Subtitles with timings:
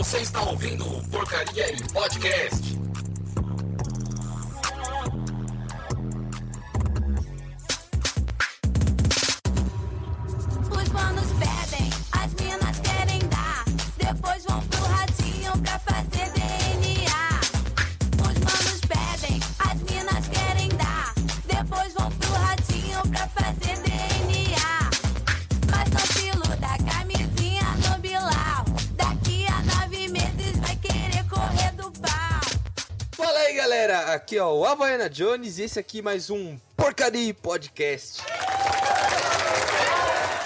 [0.00, 2.79] Você está ouvindo o Porcaria em Podcast.
[34.40, 38.22] Ó, o Havaiana Jones e esse aqui mais um Porcaria Podcast.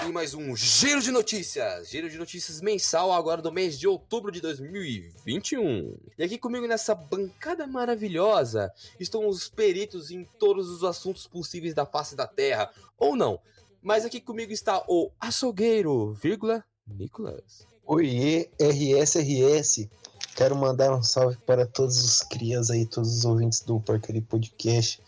[0.07, 1.89] E mais um Giro de Notícias.
[1.89, 5.97] Giro de Notícias mensal agora do mês de outubro de 2021.
[6.17, 11.85] E aqui comigo nessa bancada maravilhosa estão os peritos em todos os assuntos possíveis da
[11.85, 12.69] face da terra.
[12.97, 13.39] Ou não.
[13.81, 17.65] Mas aqui comigo está o açougueiro, vírgula, Nicolas.
[17.85, 19.89] Oiê, RSRS.
[20.35, 25.01] Quero mandar um salve para todos os crias aí, todos os ouvintes do Porcaria Podcast.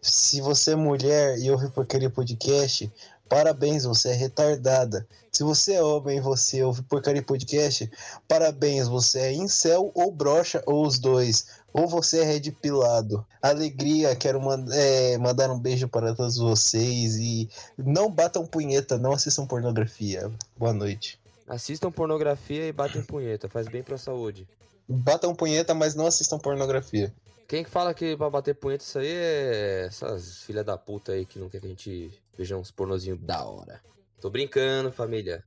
[0.00, 2.90] Se você é mulher e ouve Porcaria Podcast,
[3.28, 5.04] parabéns, você é retardada.
[5.32, 7.90] Se você é homem e você ouve Porcaria Podcast,
[8.28, 11.46] parabéns, você é incel ou brocha ou os dois.
[11.72, 13.26] Ou você é red pilado.
[13.42, 19.10] Alegria, quero mand é, mandar um beijo para todos vocês e não batam punheta, não
[19.10, 20.30] assistam pornografia.
[20.56, 21.18] Boa noite.
[21.46, 24.48] Assistam pornografia e batem punheta, faz bem pra saúde.
[24.88, 27.12] Batam punheta, mas não assistam pornografia.
[27.48, 31.24] Quem que fala que pra bater punheta isso aí é essas filha da puta aí
[31.24, 33.80] que não quer que a gente veja uns pornozinhos da hora.
[34.20, 35.44] Tô brincando, família.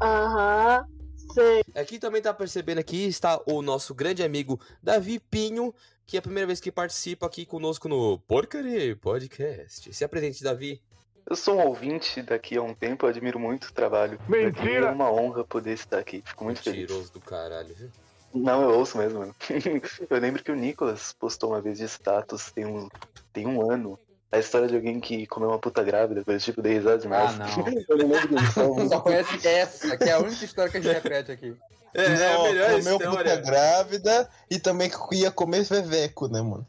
[0.00, 0.86] Aham,
[1.34, 1.62] sei.
[1.74, 5.74] Aqui também tá percebendo aqui está o nosso grande amigo Davi Pinho,
[6.06, 9.92] que é a primeira vez que participa aqui conosco no Porcaria Podcast.
[9.92, 10.80] Se apresente, Davi.
[11.28, 14.18] Eu sou um ouvinte daqui há um tempo, eu admiro muito o trabalho.
[14.26, 14.86] Mentira!
[14.86, 16.80] É uma honra poder estar aqui, fico muito feliz.
[16.80, 17.90] Mentiroso do caralho, viu?
[18.34, 19.34] Não, eu ouço mesmo, mano.
[20.08, 22.88] eu lembro que o Nicolas postou uma vez de status, tem um,
[23.32, 23.98] tem um ano,
[24.32, 27.38] a história de alguém que comeu uma puta grávida, coisa tipo, dei risada demais.
[27.38, 27.68] Ah, não.
[27.88, 28.88] eu não lembro disso.
[28.88, 31.54] Só conhece essa, que é a única história que a gente repete aqui.
[31.92, 33.36] É, é a Não, melhor comeu puta história.
[33.36, 36.66] grávida e também que ia comer veveco, né, mano?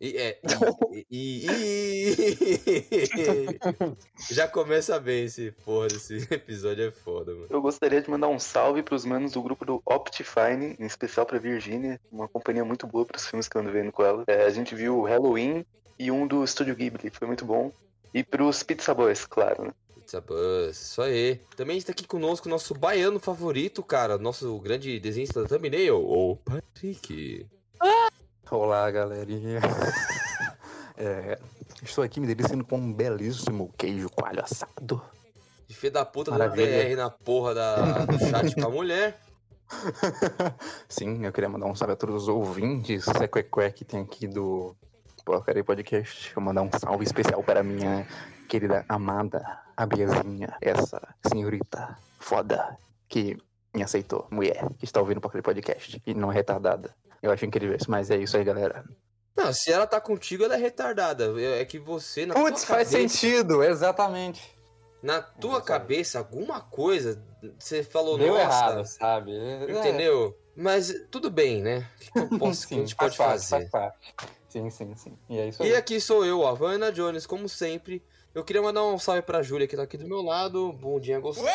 [0.00, 0.38] E, é,
[1.10, 2.28] e, e- e-
[4.34, 7.46] Já começa bem esse porra desse episódio, é foda, mano.
[7.50, 11.38] Eu gostaria de mandar um salve pros manos do grupo do Optifine, em especial pra
[11.38, 14.22] Virginia, uma companhia muito boa pros filmes que eu ando vendo com ela.
[14.28, 15.64] É, a gente viu o Halloween
[15.98, 17.72] e um do Estúdio Ghibli, foi muito bom.
[18.14, 19.72] E pros Pizza Boys, claro, né?
[19.96, 21.40] Pizza Buzz, isso aí.
[21.56, 26.36] Também está aqui conosco o nosso baiano favorito, cara, nosso grande desenhista da thumbnail, o
[26.36, 27.46] Patrick.
[28.50, 29.60] Olá, galerinha.
[31.00, 31.38] É,
[31.80, 35.00] estou aqui me deliciando com um belíssimo queijo coalho assado.
[35.68, 36.88] De filho da puta do Maravilha.
[36.88, 39.16] DR na porra da, do chat com a mulher.
[40.88, 44.74] Sim, eu queria mandar um salve a todos os ouvintes sequequé que tem aqui do
[45.24, 46.32] Porcaria Podcast.
[46.34, 48.04] Eu mandar um salve especial para minha
[48.48, 52.76] querida amada, a Biazinha, essa senhorita foda
[53.08, 53.38] que
[53.72, 56.92] me aceitou, mulher, que está ouvindo o Porcaria Podcast e não é retardada.
[57.22, 58.84] Eu acho incrível isso, mas é isso aí, galera.
[59.36, 61.32] Não, se ela tá contigo, ela é retardada.
[61.40, 64.56] É que você, na Putz, faz cabeça, sentido, exatamente.
[65.02, 67.22] na tua cabeça, alguma coisa,
[67.58, 69.32] você falou, Deu nossa, errado, sabe?
[69.36, 70.36] É, entendeu?
[70.56, 71.86] Mas tudo bem, né?
[71.94, 73.68] O que, que eu posso, que a gente pode faz fazer?
[73.68, 74.14] faz parte.
[74.48, 75.16] Sim, sim, sim.
[75.28, 75.70] E é isso aí.
[75.70, 78.02] E aqui sou eu, a Havana Jones, como sempre.
[78.34, 80.72] Eu queria mandar um salve pra Júlia, que tá aqui do meu lado.
[80.72, 81.48] Bom dia, gostoso.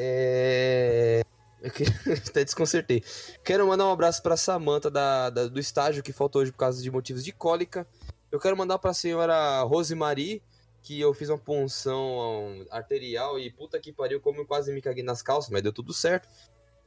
[0.00, 1.22] É...
[2.28, 3.02] Até desconcertei.
[3.44, 6.82] Quero mandar um abraço pra Samantha da, da- do estágio, que faltou hoje por causa
[6.82, 7.86] de motivos de cólica.
[8.30, 10.42] Eu quero mandar pra senhora Rosemary,
[10.82, 15.02] que eu fiz uma punção arterial e puta que pariu, como eu quase me caguei
[15.02, 16.28] nas calças, mas deu tudo certo.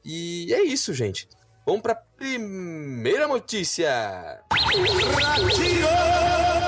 [0.04, 1.28] E é isso, gente.
[1.66, 4.44] Vamos pra primeira notícia.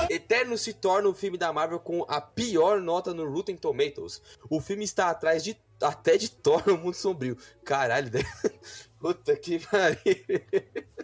[0.09, 4.21] Eterno se torna o filme da Marvel com a pior nota no Rotten Tomatoes.
[4.49, 7.37] O filme está atrás de até de Thor no Mundo Sombrio.
[7.65, 8.21] Caralho, né?
[8.99, 9.99] puta que pariu.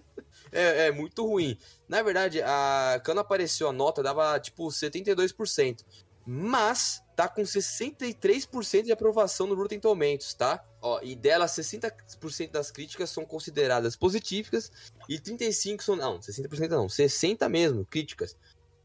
[0.54, 1.58] É, é muito ruim.
[1.88, 5.86] Na verdade, a, quando apareceu a nota, dava tipo 72%.
[6.26, 10.62] Mas tá com 63% de aprovação no Rotten Tomatoes, tá?
[10.82, 14.72] Ó, e dela, 60% das críticas são consideradas positivas
[15.08, 15.96] e 35 são.
[15.96, 18.36] Não, 60% não, 60 mesmo, críticas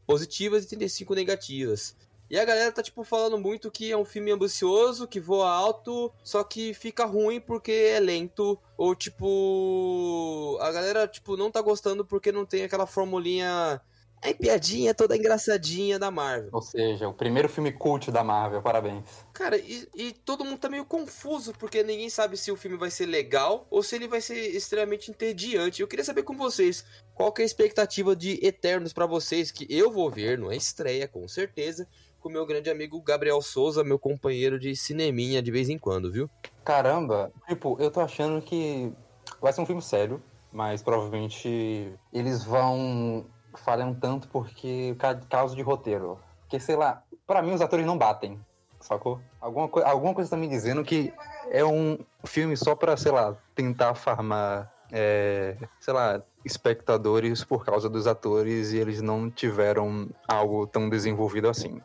[0.05, 1.95] positivas e 35 negativas.
[2.29, 6.11] E a galera tá, tipo, falando muito que é um filme ambicioso, que voa alto,
[6.23, 8.59] só que fica ruim porque é lento.
[8.77, 13.81] Ou, tipo, a galera, tipo, não tá gostando porque não tem aquela formulinha
[14.21, 16.49] É piadinha toda engraçadinha da Marvel.
[16.51, 19.03] Ou seja, o primeiro filme cult da Marvel, parabéns.
[19.31, 22.89] Cara, e, e todo mundo tá meio confuso, porque ninguém sabe se o filme vai
[22.89, 25.81] ser legal ou se ele vai ser extremamente entediante.
[25.81, 26.83] Eu queria saber com vocês,
[27.13, 30.55] qual que é a expectativa de Eternos pra vocês, que eu vou ver, não é
[30.55, 31.87] estreia, com certeza,
[32.19, 36.29] com meu grande amigo Gabriel Souza, meu companheiro de cineminha de vez em quando, viu?
[36.65, 38.91] Caramba, tipo, eu tô achando que
[39.39, 40.21] vai ser um filme sério,
[40.51, 43.25] mas provavelmente eles vão
[43.57, 46.19] falhar um tanto porque ca- causa de roteiro.
[46.41, 48.39] Porque, sei lá, pra mim os atores não batem,
[48.79, 49.19] sacou?
[49.41, 51.13] Alguma, coi- alguma coisa tá me dizendo que
[51.49, 57.89] é um filme só pra, sei lá, tentar farmar, é, sei lá, espectadores por causa
[57.89, 61.81] dos atores e eles não tiveram algo tão desenvolvido assim.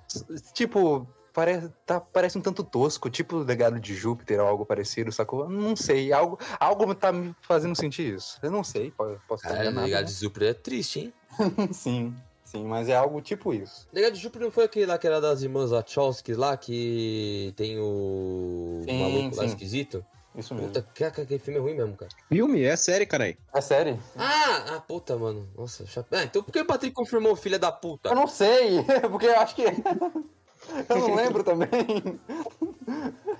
[0.54, 5.10] Tipo, Parece, tá, parece um tanto tosco, tipo o legado de Júpiter ou algo parecido,
[5.10, 5.48] sacou?
[5.48, 8.38] Não sei, algo, algo tá me fazendo sentir isso.
[8.42, 9.86] Eu não sei, po- posso Cara, enganado.
[9.86, 11.12] Legado de Júpiter é triste, hein?
[11.38, 11.68] né?
[11.72, 12.14] sim,
[12.44, 13.88] sim, mas é algo tipo isso.
[13.92, 17.78] Legado de Júpiter não foi aquele lá que era das irmãs Wachowski lá, que tem
[17.80, 19.48] o Sim, maluco lá sim.
[19.48, 20.04] esquisito?
[20.34, 20.68] Isso mesmo.
[20.68, 22.10] Puta, que, aquele filme é ruim mesmo, cara.
[22.28, 22.62] Filme?
[22.62, 23.36] É série, caralho.
[23.54, 23.98] É sério?
[24.16, 25.48] Ah, ah, puta, mano.
[25.56, 25.84] Nossa.
[26.10, 28.08] Ah, então por que o Patrick confirmou, filha da puta?
[28.10, 29.64] Eu não sei, porque eu acho que.
[30.88, 31.70] Eu não lembro também.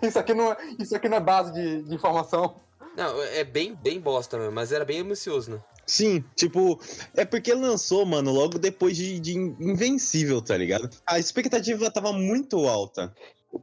[0.02, 2.56] Isso aqui não, é- isso aqui não é base de, de informação.
[2.96, 5.60] Não, é bem, bem bosta mesmo, mas era bem ambicioso, né?
[5.86, 6.80] Sim, tipo,
[7.14, 10.88] é porque lançou, mano, logo depois de, de Invencível, tá ligado?
[11.06, 13.12] A expectativa tava muito alta.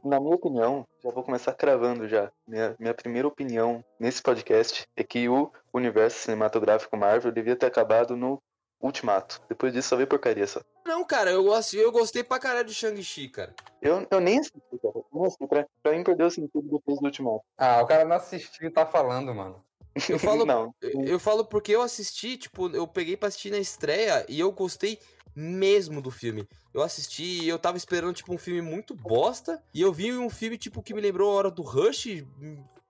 [0.04, 2.30] Na minha opinião, já vou começar cravando já.
[2.46, 8.14] Minha, minha primeira opinião nesse podcast é que o universo cinematográfico Marvel devia ter acabado
[8.16, 8.40] no
[8.80, 9.42] Ultimato.
[9.48, 10.60] Depois disso só veio porcaria só.
[10.86, 13.54] Não, cara, eu, gosto, eu gostei pra caralho de Shang-Chi, cara.
[13.82, 14.94] Eu, eu nem assisti, cara.
[14.94, 15.46] Eu Não assisti.
[15.46, 17.42] Pra, pra mim perdeu o sentido depois do Ultimato.
[17.58, 19.62] Ah, o cara não assistiu e tá falando, mano.
[20.08, 20.74] Eu falo, não.
[20.80, 24.50] eu, eu falo porque eu assisti, tipo, eu peguei pra assistir na estreia e eu
[24.50, 24.98] gostei
[25.34, 26.48] mesmo do filme.
[26.72, 29.62] Eu assisti e eu tava esperando, tipo, um filme muito bosta.
[29.74, 32.24] E eu vi um filme, tipo, que me lembrou a hora do Rush.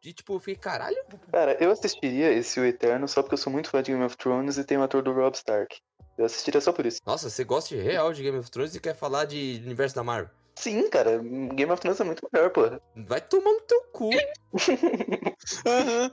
[0.03, 0.97] E, tipo, eu fiquei, caralho.
[1.31, 4.17] Cara, eu assistiria esse O Eterno só porque eu sou muito fã de Game of
[4.17, 5.77] Thrones e tem o ator do Rob Stark.
[6.17, 7.01] Eu assistiria só por isso.
[7.07, 10.03] Nossa, você gosta de real de Game of Thrones e quer falar de universo da
[10.03, 10.31] Marvel?
[10.57, 11.19] Sim, cara,
[11.55, 12.81] Game of Thrones é muito melhor, porra.
[12.97, 14.11] Vai tomar no teu cu.
[15.67, 16.11] Aham.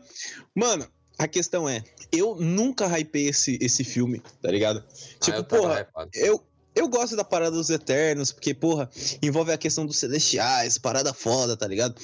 [0.56, 0.88] Mano,
[1.18, 4.84] a questão é, eu nunca hypei esse, esse filme, tá ligado?
[4.88, 6.10] Ah, Tipo, eu porra, hypado.
[6.14, 6.44] eu,
[6.78, 8.90] eu gosto da parada dos Eternos, porque, porra,
[9.22, 11.96] envolve a questão dos Celestiais, parada foda, tá ligado?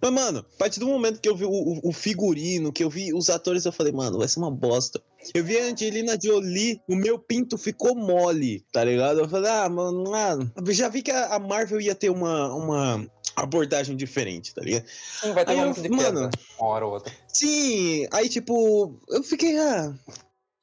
[0.00, 2.90] Mas, mano, a partir do momento que eu vi o, o- o figurino, que eu
[2.90, 5.02] vi os atores, eu falei, mano, vai ser uma bosta.
[5.34, 9.20] Eu vi a Angelina Jolie, o meu pinto ficou mole, tá ligado?
[9.20, 10.38] Eu falei, ah, mano, ah,
[10.70, 14.84] já vi que a Marvel ia ter uma, uma abordagem diferente, tá ligado?
[15.20, 17.12] Sim, vai ter Aí um eu- de mano, uma hora ou outra.
[17.26, 19.92] Sim, aí tipo, eu fiquei, ah,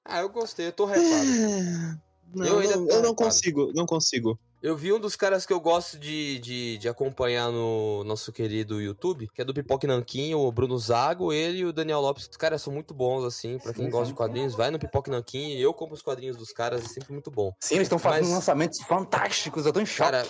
[0.05, 1.05] Ah, eu gostei, eu tô hypado.
[1.09, 1.97] ah,
[2.35, 4.37] não, Eu ainda não, eu não consigo, não consigo.
[4.61, 8.81] Eu vi um dos caras que eu gosto de, de, de acompanhar no nosso querido
[8.81, 12.27] YouTube, que é do Pipoque Nanquim, o Bruno Zago, ele e o Daniel Lopes.
[12.27, 14.79] Os caras são muito bons, assim, pra quem Sim, gosta sim, de quadrinhos, vai no
[14.79, 17.53] Pipoque Nanquim, eu compro os quadrinhos dos caras, é sempre muito bom.
[17.59, 20.11] Sim, eles estão fazendo Mas- lançamentos fantásticos, eu tô em choque.
[20.11, 20.27] Cara,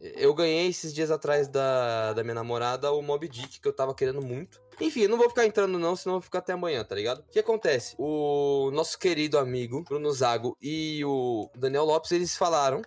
[0.00, 3.94] eu ganhei esses dias atrás da, da minha namorada o Mob Dick, que eu tava
[3.94, 4.60] querendo muito.
[4.80, 7.20] Enfim, não vou ficar entrando não, senão eu vou ficar até amanhã, tá ligado?
[7.20, 7.94] O que acontece?
[7.98, 12.82] O nosso querido amigo, Bruno Zago e o Daniel Lopes, eles falaram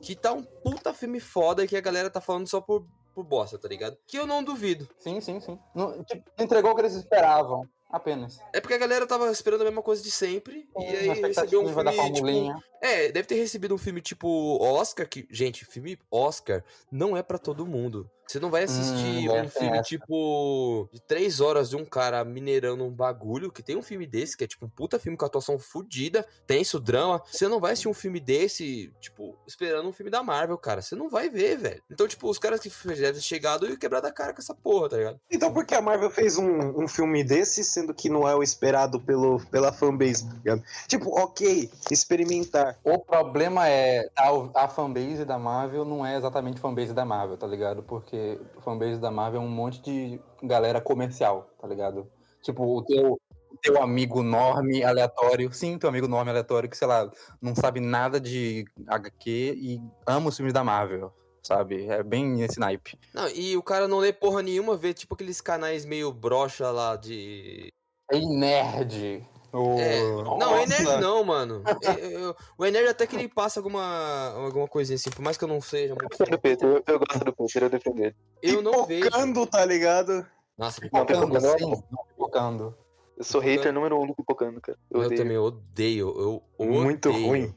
[0.00, 3.24] que tá um puta filme foda e que a galera tá falando só por, por
[3.24, 3.96] bosta, tá ligado?
[4.06, 4.88] Que eu não duvido.
[4.98, 5.58] Sim, sim, sim.
[5.74, 8.40] Não, tipo, entregou o que eles esperavam, apenas.
[8.52, 11.68] É porque a galera tava esperando a mesma coisa de sempre, e aí recebeu um
[11.68, 12.56] filme, tipo, formulinha.
[12.80, 17.38] É, deve ter recebido um filme tipo Oscar, que, gente, filme Oscar não é pra
[17.38, 18.10] todo mundo.
[18.30, 19.82] Você não vai assistir Hum, é, um tem filme essa.
[19.88, 24.36] tipo de três horas de um cara minerando um bagulho, que tem um filme desse,
[24.36, 27.20] que é tipo um puta filme com atuação fodida, tenso, drama.
[27.28, 30.80] Você não vai assistir um filme desse, tipo, esperando um filme da Marvel, cara.
[30.80, 31.82] Você não vai ver, velho.
[31.90, 34.90] Então, tipo, os caras que devem ter chegado e quebrado a cara com essa porra,
[34.90, 35.20] tá ligado?
[35.28, 38.44] Então por que a Marvel fez um, um filme desse, sendo que não é o
[38.44, 40.62] esperado pelo, pela fanbase, tá ligado?
[40.86, 42.78] Tipo, ok, experimentar.
[42.84, 44.28] O problema é a,
[44.64, 47.82] a fanbase da Marvel não é exatamente fanbase da Marvel, tá ligado?
[47.82, 48.19] Porque
[48.60, 52.10] fanbase da Marvel é um monte de galera comercial, tá ligado?
[52.42, 53.20] Tipo, o teu,
[53.62, 57.10] teu amigo norme aleatório, sim, teu amigo norme aleatório que, sei lá,
[57.40, 61.12] não sabe nada de HQ e ama os filmes da Marvel,
[61.42, 61.86] sabe?
[61.86, 62.98] É bem esse naipe.
[63.14, 66.96] Não, e o cara não lê porra nenhuma, vê tipo aqueles canais meio broxa lá
[66.96, 67.72] de
[68.10, 69.26] É nerd.
[69.52, 70.00] O- É,
[70.38, 71.00] não, é nerd Nossa.
[71.00, 71.62] não, mano.
[71.82, 75.44] Eu- eu- o Enerd até que ele passa alguma, alguma coisinha assim, por mais que
[75.44, 76.04] eu não seja muito.
[76.04, 78.16] Eu gosto do Peter, eu, eu gosto do Peter, eu defendo ele.
[78.42, 79.04] Eu não vejo.
[79.06, 80.26] Pipocando, tá ligado?
[80.56, 81.26] Nossa, Não, pipocando.
[81.26, 82.78] Pipocando, Pipocando, sim, não, pipocando.
[83.18, 84.78] Eu sou hater número um do Pipocando, cara.
[84.90, 85.20] Eu, Eu odeio.
[85.22, 86.08] também odeio.
[86.18, 86.82] Eu odeio.
[86.82, 87.54] Muito ruim.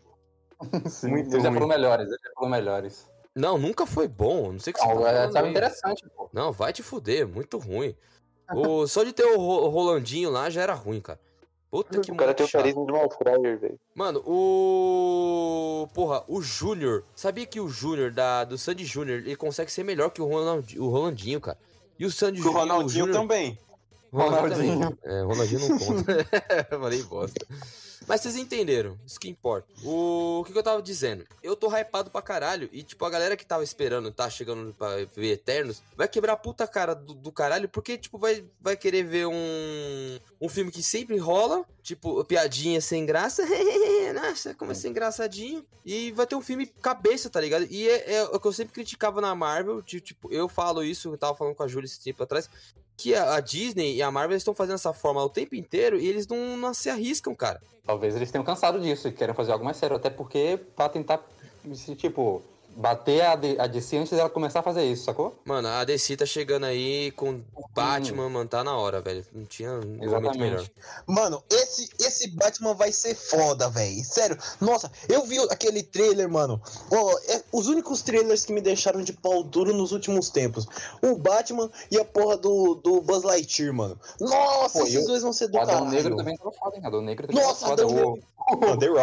[0.90, 1.60] Sim, Muito ele já ruim.
[1.60, 3.10] falou melhores, ele já falou melhores.
[3.36, 4.52] Não, nunca foi bom.
[4.54, 5.52] Não sei o que você Não, tá é, falando tava aí.
[5.52, 6.30] interessante, pô.
[6.32, 7.96] Não, vai te fuder, muito ruim.
[8.54, 11.20] O, só de ter o, Ro- o Rolandinho lá já era ruim, cara.
[11.74, 13.80] Puta que O cara tem o carisma de Fryer, velho.
[13.96, 15.88] Mano, o.
[15.92, 17.04] Porra, o Júnior.
[17.16, 20.80] Sabia que o Júnior da, do Sandy Júnior ele consegue ser melhor que o, Ronald,
[20.80, 21.58] o Rolandinho, cara.
[21.98, 22.60] E o Sandy O Júnior.
[22.60, 23.58] Ronaldinho também.
[24.14, 24.98] Ronaldinho.
[25.04, 26.28] É, Ronaldinho não conta.
[26.70, 27.46] Falei bosta.
[28.08, 29.68] Mas vocês entenderam, isso que importa.
[29.84, 30.40] O...
[30.42, 31.26] o que, eu tava dizendo?
[31.42, 32.70] Eu tô hypado pra caralho.
[32.72, 36.38] E, tipo, a galera que tava esperando, tá chegando pra ver Eternos, vai quebrar a
[36.38, 40.20] puta cara do, do caralho, porque, tipo, vai, vai querer ver um.
[40.42, 43.44] Um filme que sempre rola, tipo, piadinha sem graça.
[44.14, 45.66] Nossa, como é ser engraçadinho.
[45.86, 47.66] E vai ter um filme cabeça, tá ligado?
[47.70, 49.82] E é, é o que eu sempre criticava na Marvel.
[49.82, 52.50] de, Tipo, eu falo isso, eu tava falando com a Júlia esse tempo atrás
[52.98, 56.28] que a, Disney e a Marvel estão fazendo essa forma o tempo inteiro e eles
[56.28, 57.62] não, não se arriscam, cara.
[57.86, 61.22] Talvez eles tenham cansado disso e queiram fazer algo mais sério, até porque pra tentar,
[61.98, 62.42] tipo,
[62.76, 65.36] bater a, D- a DC antes dela começar a fazer isso, sacou?
[65.46, 67.42] Mano, a DC tá chegando aí com
[67.74, 69.26] Batman, mano, tá na hora, velho.
[69.34, 70.38] Não tinha um momento Exatamente.
[70.40, 70.66] melhor.
[71.08, 74.04] Mano, esse, esse Batman vai ser foda, velho.
[74.04, 74.38] Sério.
[74.62, 76.62] Nossa, eu vi aquele trailer, mano.
[76.92, 80.66] Ó, é os únicos trailers que me deixaram de pau duro nos últimos tempos.
[81.02, 84.00] O Batman e a porra do, do Buzz Lightyear, mano.
[84.20, 85.92] Nossa, Pô, esses eu- dois vão ser do O Adão caralho.
[85.92, 86.82] Negro também tava foda, hein?
[86.86, 87.84] Adão Negro também Nossa, tava foda.
[87.84, 88.14] Adão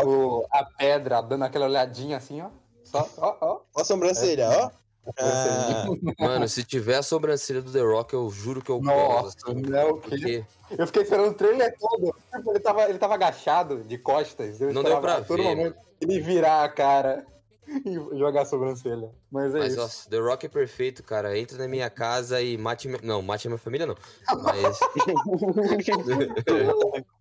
[0.07, 2.49] O, o- a pedra dando aquela olhadinha assim, ó.
[2.93, 3.61] Ó, ó.
[3.75, 4.71] Ó a sobrancelha, ó.
[5.19, 5.87] Ah,
[6.19, 9.55] Mano, se tiver a sobrancelha do The Rock, eu juro que eu Nossa, gosto.
[9.55, 10.09] não, que...
[10.11, 10.45] Porque
[10.79, 12.15] Eu fiquei esperando o trailer todo.
[12.49, 14.61] Ele tava, ele tava agachado, de costas.
[14.61, 17.27] Eu Não deu pra todo ver, momento ele virar a cara
[17.67, 19.11] e jogar a sobrancelha.
[19.31, 19.81] Mas é Mas, isso.
[19.81, 21.37] nossa, The Rock é perfeito, cara.
[21.39, 22.89] Entra na minha casa e mate.
[23.03, 23.97] Não, mate a minha família, não.
[24.43, 24.79] Mas...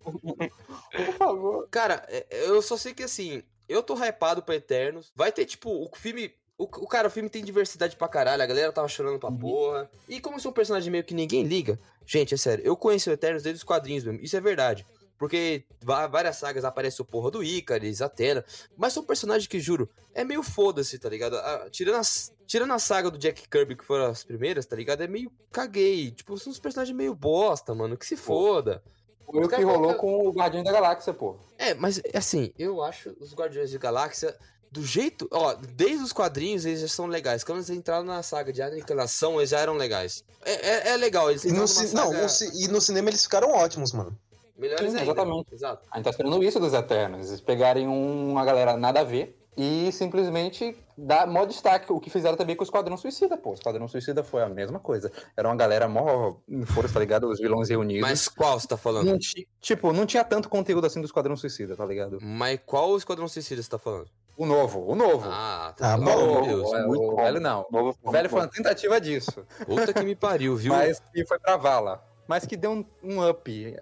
[0.92, 1.68] Por favor.
[1.70, 5.12] Cara, é- eu só sei que assim, eu tô hypado pra Eternos.
[5.14, 6.34] Vai ter, tipo, o filme.
[6.58, 9.90] O, o cara, o filme tem diversidade pra caralho, a galera tava chorando pra porra.
[10.06, 13.08] E como eu sou um personagem meio que ninguém liga, gente, é sério, eu conheço
[13.08, 14.84] o Eternos desde os quadrinhos mesmo, isso é verdade.
[15.16, 18.42] Porque várias sagas aparece o porra do Icaris, Atena.
[18.74, 21.36] Mas são personagens que, juro, é meio foda-se, tá ligado?
[21.36, 25.02] Ah, tirando, as, tirando a saga do Jack Kirby, que foram as primeiras, tá ligado?
[25.02, 26.10] É meio caguei.
[26.10, 27.98] Tipo, são uns personagens meio bosta, mano.
[27.98, 28.82] Que se foda.
[29.26, 31.36] Foi o que rolou com o Guardião da Galáxia, pô.
[31.58, 34.36] É, mas assim, eu acho os Guardiões de Galáxia
[34.72, 35.28] do jeito.
[35.32, 37.44] Ó, desde os quadrinhos eles já são legais.
[37.44, 40.24] Quando eles entraram na saga de Aniquilação, eles já eram legais.
[40.44, 43.22] É, é, é legal, eles entraram no, ci- não, saga no e no cinema eles
[43.22, 44.16] ficaram ótimos, mano.
[44.56, 45.02] melhores Sim, ainda.
[45.12, 45.54] exatamente.
[45.54, 45.86] Exato.
[45.90, 47.28] A gente tá esperando isso dos Eternos.
[47.28, 51.92] Eles pegarem um- uma galera nada a ver e simplesmente dar mó destaque.
[51.92, 53.50] O que fizeram também com o Esquadrão Suicida, pô.
[53.50, 55.10] O Esquadrão Suicida foi a mesma coisa.
[55.36, 57.28] Era uma galera mó força, tá ligado?
[57.28, 58.08] Os vilões reunidos.
[58.08, 59.06] Mas qual você tá falando?
[59.08, 62.18] Não ti- tipo, não tinha tanto conteúdo assim do Esquadrão Suicida, tá ligado?
[62.22, 64.08] Mas qual Esquadrão Suicida você tá falando?
[64.36, 65.28] O novo, o novo.
[65.30, 65.94] Ah, tá.
[65.94, 66.42] Ah, bom.
[66.42, 66.70] Deus.
[66.70, 67.16] o, é, muito o bom.
[67.16, 67.66] velho não.
[67.70, 69.44] Novo O velho foi uma tentativa disso.
[69.66, 70.72] Puta que me pariu, viu?
[70.72, 72.02] Mas que foi pra vala.
[72.26, 73.76] Mas que deu um, um up.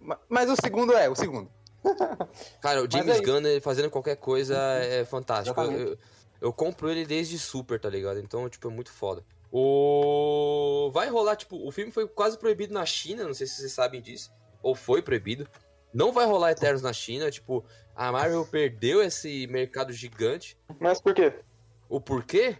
[0.00, 1.48] Ma- Mas o segundo é, o segundo.
[2.60, 3.20] Cara, o James é.
[3.20, 5.60] Gunn ele fazendo qualquer coisa é fantástico.
[5.60, 5.98] Eu, eu-
[6.40, 8.18] eu compro ele desde Super, tá ligado?
[8.18, 9.22] Então, tipo, é muito foda.
[9.52, 10.90] O...
[10.92, 14.00] Vai rolar, tipo, o filme foi quase proibido na China, não sei se vocês sabem
[14.00, 14.30] disso.
[14.62, 15.46] Ou foi proibido.
[15.92, 20.56] Não vai rolar Eternos na China, tipo, a Marvel perdeu esse mercado gigante.
[20.78, 21.34] Mas por quê?
[21.88, 22.56] O porquê?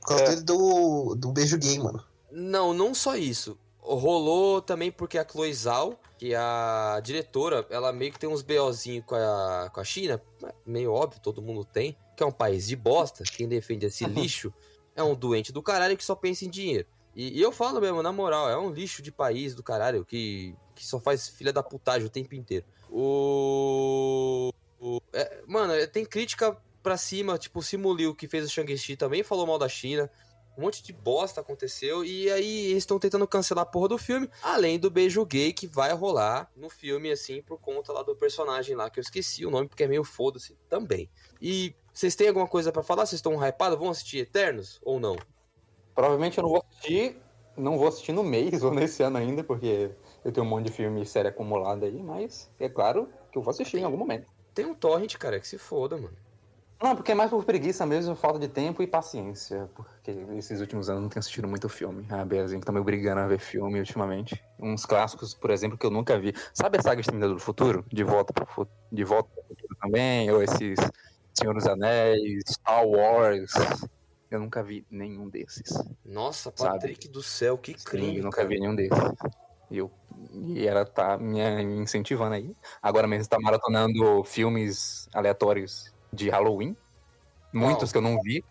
[0.00, 0.36] Por causa É.
[0.36, 2.04] do, do beijo gay, mano.
[2.30, 3.58] Não, não só isso.
[3.80, 9.06] Rolou também porque a Chloe Zhao, que a diretora, ela meio que tem uns BOzinhos
[9.06, 10.20] com a, com a China,
[10.66, 14.52] meio óbvio, todo mundo tem, que é um país de bosta, quem defende esse lixo
[14.94, 16.86] é um doente do caralho que só pensa em dinheiro.
[17.16, 20.54] E, e eu falo mesmo, na moral, é um lixo de país do caralho que,
[20.74, 22.66] que só faz filha da putagem o tempo inteiro.
[22.90, 24.52] O.
[24.78, 28.94] o- é, mano, tem crítica pra cima, tipo, o Simu Liu, que fez o Shang-Chi,
[28.94, 30.10] também falou mal da China.
[30.56, 32.04] Um monte de bosta aconteceu.
[32.04, 34.28] E aí eles estão tentando cancelar a porra do filme.
[34.42, 38.76] Além do beijo gay que vai rolar no filme, assim, por conta lá do personagem
[38.76, 41.08] lá, que eu esqueci o nome, porque é meio foda-se também.
[41.40, 43.06] E vocês têm alguma coisa pra falar?
[43.06, 43.78] Vocês estão hypados?
[43.78, 45.16] Vão assistir Eternos ou não?
[45.94, 47.16] Provavelmente eu não vou assistir.
[47.56, 49.90] Não vou assistir no mês ou nesse ano ainda, porque
[50.24, 53.42] eu tenho um monte de filme e série acumulada aí, mas é claro que eu
[53.42, 54.26] vou assistir em algum momento.
[54.54, 56.16] Tem um torrent, cara, que se foda, mano.
[56.82, 59.68] Não, porque é mais por preguiça mesmo, falta de tempo e paciência.
[59.74, 62.06] Porque esses últimos anos não tenho assistido muito filme.
[62.10, 64.42] A Beazinha que tá me obrigando a ver filme ultimamente.
[64.58, 66.32] Uns clássicos, por exemplo, que eu nunca vi.
[66.54, 67.84] Sabe a saga Exterminador do Futuro?
[67.92, 70.30] De volta pro, fu- de volta pro futuro também?
[70.30, 70.78] Ou esses
[71.38, 73.50] Senhor dos Anéis, Star Wars?
[74.30, 75.70] Eu nunca vi nenhum desses.
[76.02, 76.78] Nossa, Sabe?
[76.78, 78.18] Patrick do céu, que Sim, crime.
[78.18, 78.48] eu nunca cara.
[78.48, 78.98] vi nenhum desses.
[79.70, 79.90] E, eu,
[80.56, 82.56] e ela tá me me incentivando aí.
[82.80, 86.76] Agora mesmo tá maratonando filmes aleatórios de Halloween.
[87.52, 88.44] Muitos que eu não vi.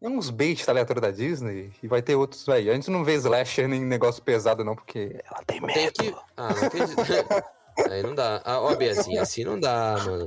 [0.00, 2.70] Tem uns baits aleatórios da Disney e vai ter outros, velho.
[2.70, 5.92] A gente não vê slasher nem negócio pesado, não, porque ela tem medo.
[5.92, 6.16] Tem que.
[6.36, 6.96] Ah, não acredito.
[7.90, 8.40] Aí não dá.
[8.44, 10.26] Ah, ó, assim, assim não dá, mano.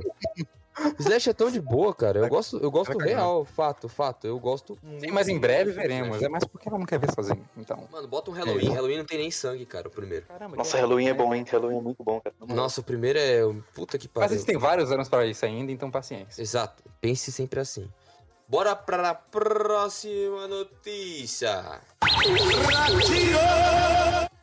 [0.98, 2.18] Slash é tão de boa, cara.
[2.20, 3.06] Eu gosto, eu gosto cagar.
[3.16, 4.26] real, fato, fato.
[4.26, 6.20] Eu gosto Sim, mas em breve veremos.
[6.22, 7.42] É mais porque ela não quer ver sozinha.
[7.56, 7.88] Então.
[7.92, 8.70] Mano, bota um Halloween.
[8.70, 8.74] É.
[8.74, 10.26] Halloween não tem nem sangue, cara, o primeiro.
[10.26, 11.44] Caramba, Nossa, Halloween é bom, hein?
[11.50, 12.34] Halloween é muito bom, cara.
[12.48, 13.40] Nossa, o primeiro é.
[13.72, 14.34] Puta que Mas pariu.
[14.34, 16.42] eles têm vários anos pra isso ainda, então paciência.
[16.42, 16.82] Exato.
[17.00, 17.88] Pense sempre assim.
[18.48, 21.80] Bora pra próxima notícia.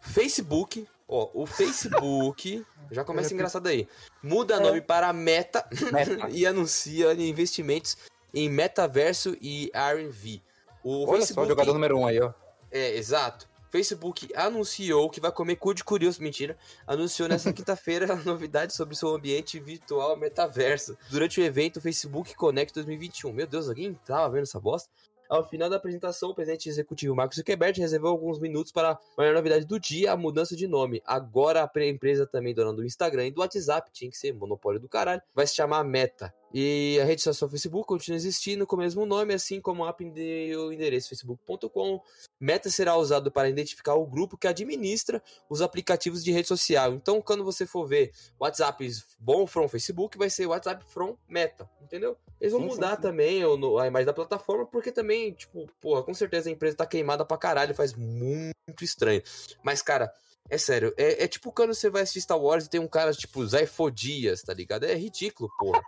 [0.02, 0.88] Facebook.
[1.14, 2.66] Ó, o Facebook.
[2.90, 3.86] Já começa engraçado aí.
[4.24, 6.30] Muda nome para Meta Meta.
[6.32, 7.98] e anuncia investimentos
[8.34, 10.42] em metaverso e R&V.
[10.82, 12.32] O Olha só, o jogador número um aí, ó.
[12.72, 13.52] é, exato.
[13.70, 16.58] Facebook anunciou que vai comer cu de curioso, mentira.
[16.88, 20.98] Anunciou nessa quinta-feira a novidade sobre seu ambiente virtual metaverso.
[21.10, 23.32] Durante o evento Facebook Connect 2021.
[23.32, 24.90] Meu Deus, alguém tava vendo essa bosta?
[25.32, 29.34] Ao final da apresentação, o presidente executivo Marcos Zuckerberg reservou alguns minutos para a maior
[29.34, 31.02] novidade do dia, a mudança de nome.
[31.06, 34.90] Agora a empresa também dona do Instagram e do WhatsApp, tinha que ser monopólio do
[34.90, 36.34] caralho, vai se chamar Meta.
[36.54, 40.04] E a rede social Facebook continua existindo com o mesmo nome, assim como o app
[40.04, 42.02] e o endereço facebook.com.
[42.40, 46.94] Meta será usado para identificar o grupo que administra os aplicativos de rede social.
[46.94, 48.90] Então, quando você for ver WhatsApp
[49.20, 52.18] bom from Facebook, vai ser WhatsApp from Meta, entendeu?
[52.40, 53.02] Eles vão Sim, mudar sim.
[53.02, 57.24] também a imagem da plataforma, porque também, tipo, porra, com certeza a empresa tá queimada
[57.24, 59.22] pra caralho, faz muito estranho.
[59.64, 60.12] Mas, cara,
[60.50, 63.14] é sério, é, é tipo quando você vai assistir Star Wars e tem um cara,
[63.14, 64.84] tipo, Zé Fodias, tá ligado?
[64.84, 65.82] É ridículo, porra.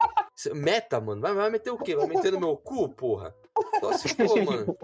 [0.54, 1.96] Meta, mano, vai, vai meter o quê?
[1.96, 3.36] Vai meter no meu cu, porra?
[3.80, 4.78] Só se for, mano.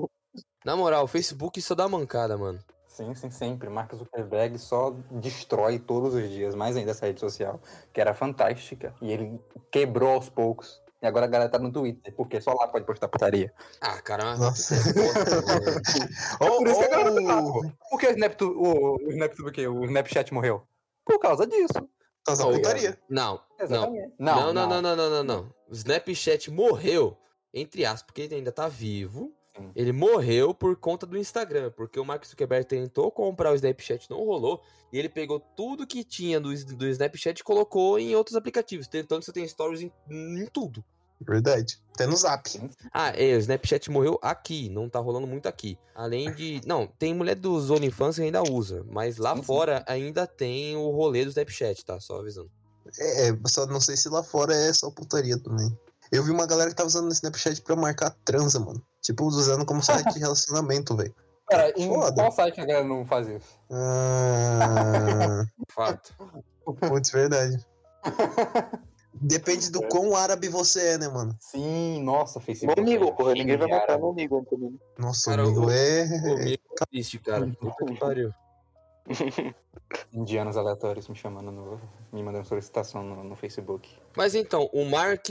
[0.64, 2.60] Na moral, o Facebook só dá mancada, mano.
[2.88, 3.70] Sim, sim, sempre.
[3.70, 7.62] Mark Zuckerberg só destrói todos os dias, mais ainda essa rede social,
[7.94, 8.94] que era fantástica.
[9.02, 9.40] E ele
[9.72, 10.82] quebrou aos poucos.
[11.02, 13.54] E agora a galera tá no Twitter, porque só lá pode postar putaria.
[13.80, 14.76] Ah, cara, Nossa.
[16.42, 17.72] É por isso que a galera tá lá, pô.
[17.90, 20.68] Por que o o, o, o Snapchat morreu?
[21.06, 21.90] Por causa disso.
[22.38, 23.00] Não, putaria.
[23.10, 23.94] Não, não.
[24.20, 25.54] Não, não, não, não, não, não, não.
[25.70, 27.18] O Snapchat morreu,
[27.54, 29.34] entre aspas, porque ele ainda tá vivo.
[29.56, 29.72] Sim.
[29.76, 34.24] Ele morreu por conta do Instagram, porque o Mark Zuckerberg tentou comprar o Snapchat, não
[34.24, 34.62] rolou,
[34.92, 39.24] e ele pegou tudo que tinha do, do Snapchat e colocou em outros aplicativos, tentando
[39.24, 40.84] você tem stories em, em tudo.
[41.22, 41.78] Verdade.
[41.94, 42.50] Até no zap.
[42.94, 45.78] Ah, é, o Snapchat morreu aqui, não tá rolando muito aqui.
[45.94, 46.62] Além de.
[46.66, 49.44] Não, tem mulher dos OnlyFans que ainda usa, mas lá Sim, sim.
[49.44, 52.00] fora ainda tem o rolê do Snapchat, tá?
[52.00, 52.50] Só avisando.
[52.98, 55.78] É, só não sei se lá fora é só putaria também.
[56.12, 58.82] Eu vi uma galera que tava usando o Snapchat pra marcar transa, mano.
[59.02, 61.14] Tipo, usando como site de relacionamento, velho.
[61.48, 62.14] Pera, em Foda.
[62.16, 63.60] qual site a galera não faz isso?
[63.72, 66.14] Ah, Fato.
[66.88, 67.64] putz, verdade.
[69.14, 71.36] Depende do quão árabe você é, né, mano?
[71.40, 72.80] Sim, nossa, Meu Facebook.
[72.80, 74.48] amigo, é porra, ninguém vai matar meu amigo.
[74.98, 76.08] Nossa, Cara, amigo o- é.
[76.22, 77.48] Comigo é triste, cara.
[77.60, 78.32] Puta que pariu.
[80.14, 81.82] Indianos aleatórios me chamando no.
[82.12, 83.90] me mandando solicitação no, no Facebook.
[84.16, 85.28] Mas então, o Mark,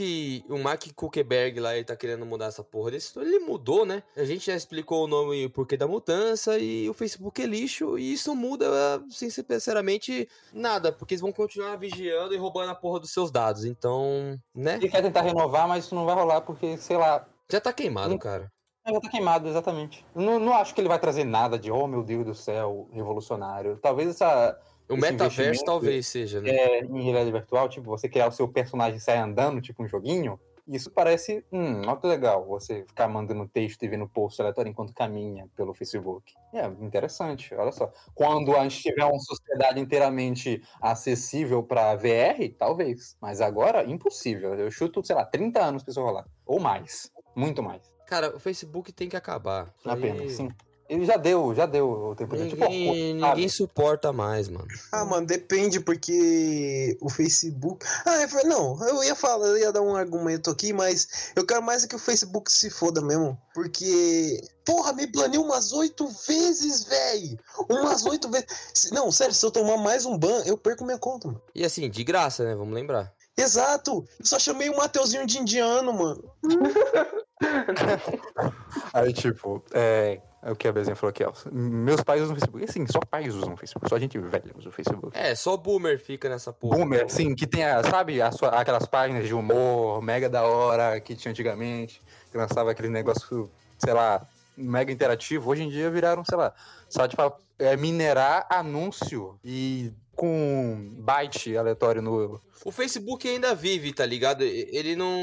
[0.49, 3.17] o Mark Zuckerberg lá, ele tá querendo mudar essa porra desse.
[3.19, 4.03] Ele mudou, né?
[4.17, 7.45] A gente já explicou o nome e o porquê da mudança e o Facebook é
[7.45, 8.67] lixo e isso muda,
[9.09, 13.31] sem ser sinceramente, nada, porque eles vão continuar vigiando e roubando a porra dos seus
[13.31, 13.63] dados.
[13.63, 14.75] Então, né?
[14.75, 18.17] Ele quer tentar renovar, mas isso não vai rolar porque, sei lá, Já tá queimado,
[18.19, 18.51] cara.
[18.87, 20.05] Já tá queimado, exatamente.
[20.15, 23.77] Não, não acho que ele vai trazer nada de, oh meu Deus do céu, revolucionário.
[23.77, 24.59] Talvez essa.
[24.89, 26.49] O metaverso talvez seja, né?
[26.49, 29.87] É, em realidade virtual, tipo, você criar o seu personagem e sair andando, tipo um
[29.87, 30.39] joguinho.
[30.67, 32.45] Isso parece, hum, muito legal.
[32.45, 36.31] Você ficar mandando texto e vendo post aleatório enquanto caminha pelo Facebook.
[36.53, 37.91] É, interessante, olha só.
[38.13, 43.17] Quando a gente tiver uma sociedade inteiramente acessível para VR, talvez.
[43.19, 44.53] Mas agora, impossível.
[44.53, 46.25] Eu chuto, sei lá, 30 anos pra isso rolar.
[46.45, 47.11] Ou mais.
[47.35, 47.98] Muito mais.
[48.09, 49.71] Cara, o Facebook tem que acabar.
[49.85, 50.49] Apenas, aí- sim.
[50.89, 52.49] Ele já deu, já deu o tempo dele.
[52.49, 53.47] Tipo, Ninguém, sabe?
[53.47, 54.65] suporta mais, mano.
[54.91, 57.85] Ah, mano, depende, porque o Facebook.
[58.03, 61.45] Ah, é, ver- não, eu ia falar, eu ia dar um argumento aqui, mas eu
[61.45, 63.39] quero mais é que o Facebook se foda mesmo.
[63.53, 64.41] Porque.
[64.65, 67.37] Porra, me planeou umas oito vezes, velho!
[67.69, 68.47] Umas oito vezes.
[68.73, 71.41] Se- Não, sério, se eu tomar mais um ban, eu perco minha conta, mano.
[71.53, 72.55] E assim, de graça, né?
[72.55, 73.13] Vamos lembrar.
[73.37, 74.03] Exato!
[74.19, 76.23] Eu só chamei o Mateuzinho de indiano, mano.
[78.93, 81.31] Aí, tipo, é, é o que a Bezinha falou aqui, ó.
[81.51, 82.63] Meus pais usam Facebook.
[82.63, 83.89] Assim, só pais usam o Facebook.
[83.89, 85.17] Só gente velha usa o Facebook.
[85.17, 86.77] É, só boomer fica nessa porra.
[86.77, 90.43] Boomer, Então, sim, que tem, a, sabe, a sua- aquelas páginas de humor mega da
[90.43, 94.21] hora que tinha antigamente, que lançava aquele negócio, sei lá,
[94.57, 95.49] mega interativo.
[95.49, 96.53] Hoje em dia viraram, sei lá,
[96.89, 102.41] só de pra é, minerar anúncio e com byte aleatório no.
[102.65, 104.43] O Facebook ainda vive, tá ligado?
[104.43, 105.15] Ele não.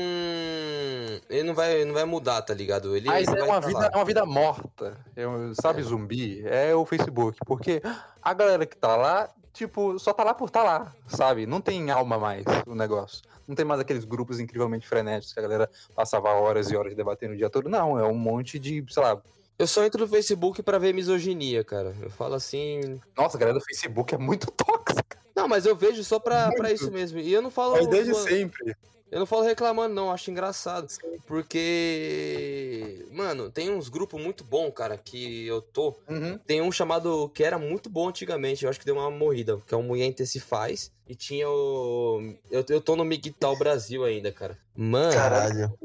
[1.29, 2.97] Ele não vai, não vai mudar, tá ligado?
[2.97, 4.97] Ele Mas ele é uma tá vida, é uma vida morta.
[5.15, 6.43] É um- sabe, zumbi?
[6.47, 7.39] É o Facebook.
[7.45, 7.83] Porque
[8.23, 11.45] a galera que tá lá, tipo, só tá lá por tá lá, sabe?
[11.45, 13.21] Não tem alma mais o negócio.
[13.47, 17.35] Não tem mais aqueles grupos incrivelmente frenéticos que a galera passava horas e horas debatendo
[17.35, 17.69] o dia todo.
[17.69, 19.21] Não, é um monte de, sei lá.
[19.59, 21.95] Eu só entro no Facebook pra ver misoginia, cara.
[22.03, 23.01] Eu falo assim.
[23.17, 25.19] Nossa, a galera do Facebook é muito tóxica.
[25.35, 27.19] Não, mas eu vejo só pra, pra isso mesmo.
[27.19, 27.73] E eu não falo.
[27.77, 28.75] Mas desde zoando- sempre.
[29.11, 30.89] Eu não falo reclamando, não, acho engraçado.
[31.27, 35.95] Porque, mano, tem uns grupos muito bons, cara, que eu tô.
[36.09, 36.39] Uhum.
[36.39, 39.73] Tem um chamado que era muito bom antigamente, eu acho que deu uma morrida, que
[39.73, 40.91] é o Mulher Se Faz.
[41.09, 42.35] E tinha o.
[42.51, 44.59] Eu, eu tô no Miguel Brasil ainda, cara.
[44.75, 45.79] Mano, Caralho.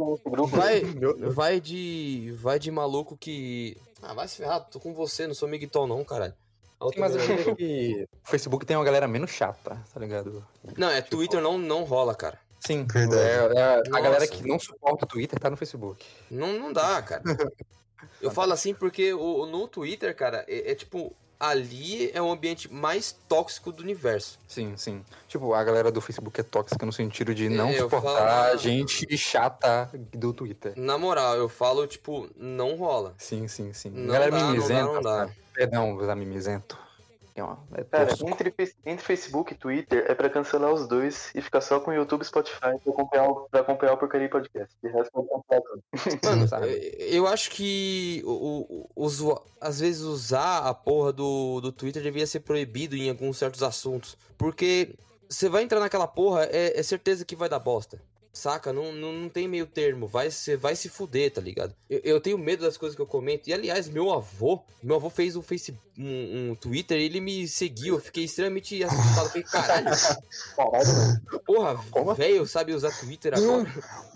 [0.47, 0.81] Vai,
[1.29, 2.34] vai de.
[2.38, 3.77] Vai de maluco que.
[4.01, 6.34] Ah, vai se ferrar, tô com você, não sou Miguel, não, caralho.
[6.97, 10.43] Mas eu acho que o Facebook tem uma galera menos chata, tá ligado?
[10.75, 12.39] Não, é Twitter não, não rola, cara.
[12.62, 13.21] Sim, Verdade.
[13.21, 14.02] é- é a Nossa.
[14.02, 16.06] galera que não suporta o Twitter tá no Facebook.
[16.30, 17.21] Não, não dá, cara.
[18.21, 21.13] Eu falo assim porque o, no Twitter, cara, é, é tipo.
[21.39, 24.38] Ali é o ambiente mais tóxico do universo.
[24.47, 25.04] Sim, sim.
[25.28, 28.58] Tipo, a galera do Facebook é tóxica no sentido de não É, eu suportar falo-
[28.60, 30.74] gente chata do Twitter.
[30.76, 33.15] Na moral, eu falo, tipo, não rola.
[33.17, 33.89] Sim, sim, sim.
[33.89, 34.84] Não galera dá, não dá, mimizenta.
[34.84, 35.30] não dá.
[35.52, 36.78] Perdão, usar mimizento.
[37.34, 38.54] É uma, é Cara, entre,
[38.86, 42.26] entre Facebook e Twitter é pra cancelar os dois e ficar só com YouTube e
[42.26, 44.76] Spotify pra acompanhar, o- pra acompanhar o Porcaria Podcast.
[44.84, 45.28] De resto, pode
[45.62, 46.20] tudo.
[46.24, 46.48] Mano,
[47.00, 52.28] eu- acho que o, o, o às vezes usar a porra do, do Twitter devia
[52.28, 54.17] ser proibido em alguns certos assuntos.
[54.38, 54.94] Porque
[55.30, 58.02] você vai entrar naquela porra, é, é certeza que vai dar bosta.
[58.34, 58.72] Saca?
[58.72, 60.08] Não, não, não tem meio termo.
[60.08, 61.76] Vai, você vai se fuder, tá ligado?
[61.89, 63.50] Eu, eu tenho medo das coisas que eu comento.
[63.50, 67.46] E aliás, meu avô, meu avô fez um Facebook, um, um Twitter e ele me
[67.48, 67.96] seguiu.
[67.96, 69.28] Eu fiquei extremamente assustado.
[69.30, 69.88] Falei, caralho,
[71.46, 72.13] porra, Como?
[72.15, 73.70] velho, sabe usar Twitter agora?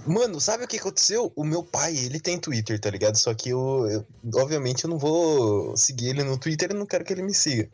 [0.07, 1.31] Mano, sabe o que aconteceu?
[1.35, 3.15] O meu pai, ele tem Twitter, tá ligado?
[3.17, 4.05] Só que eu, eu-
[4.41, 7.69] obviamente, eu não vou seguir ele no Twitter e não quero que ele me siga.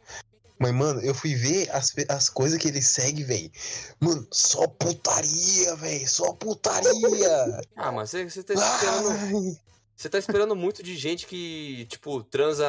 [0.62, 3.52] Mas, mano, eu fui ver as, as coisas que ele segue, velho.
[4.00, 6.08] Mano, só putaria, velho.
[6.08, 6.92] Só putaria.
[7.76, 9.58] Ah, mas você, tá esperando.
[9.96, 12.68] Você tá esperando muito de gente que, tipo, transa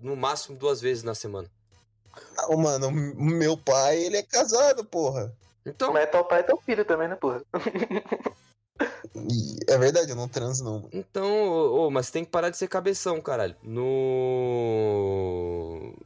[0.00, 1.50] no máximo duas vezes na semana.
[2.34, 5.36] não, mano, o meu pai, ele é casado, porra.
[5.66, 7.42] Então, Mas é teu pai e teu filho também, né, porra?
[9.14, 10.88] E é verdade, eu não transo, não.
[10.92, 13.54] então, ô, ô, mas tem que parar de ser cabeção, caralho.
[13.62, 13.82] No.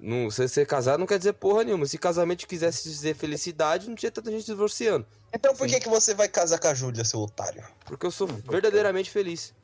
[0.01, 1.87] no você ser casado não quer dizer porra nenhuma.
[1.87, 5.07] Se casamento quisesse dizer felicidade, não tinha tanta gente divorciando.
[5.33, 7.63] Então por que, que você vai casar com a Júlia, seu otário?
[7.85, 9.55] Porque eu sou verdadeiramente feliz.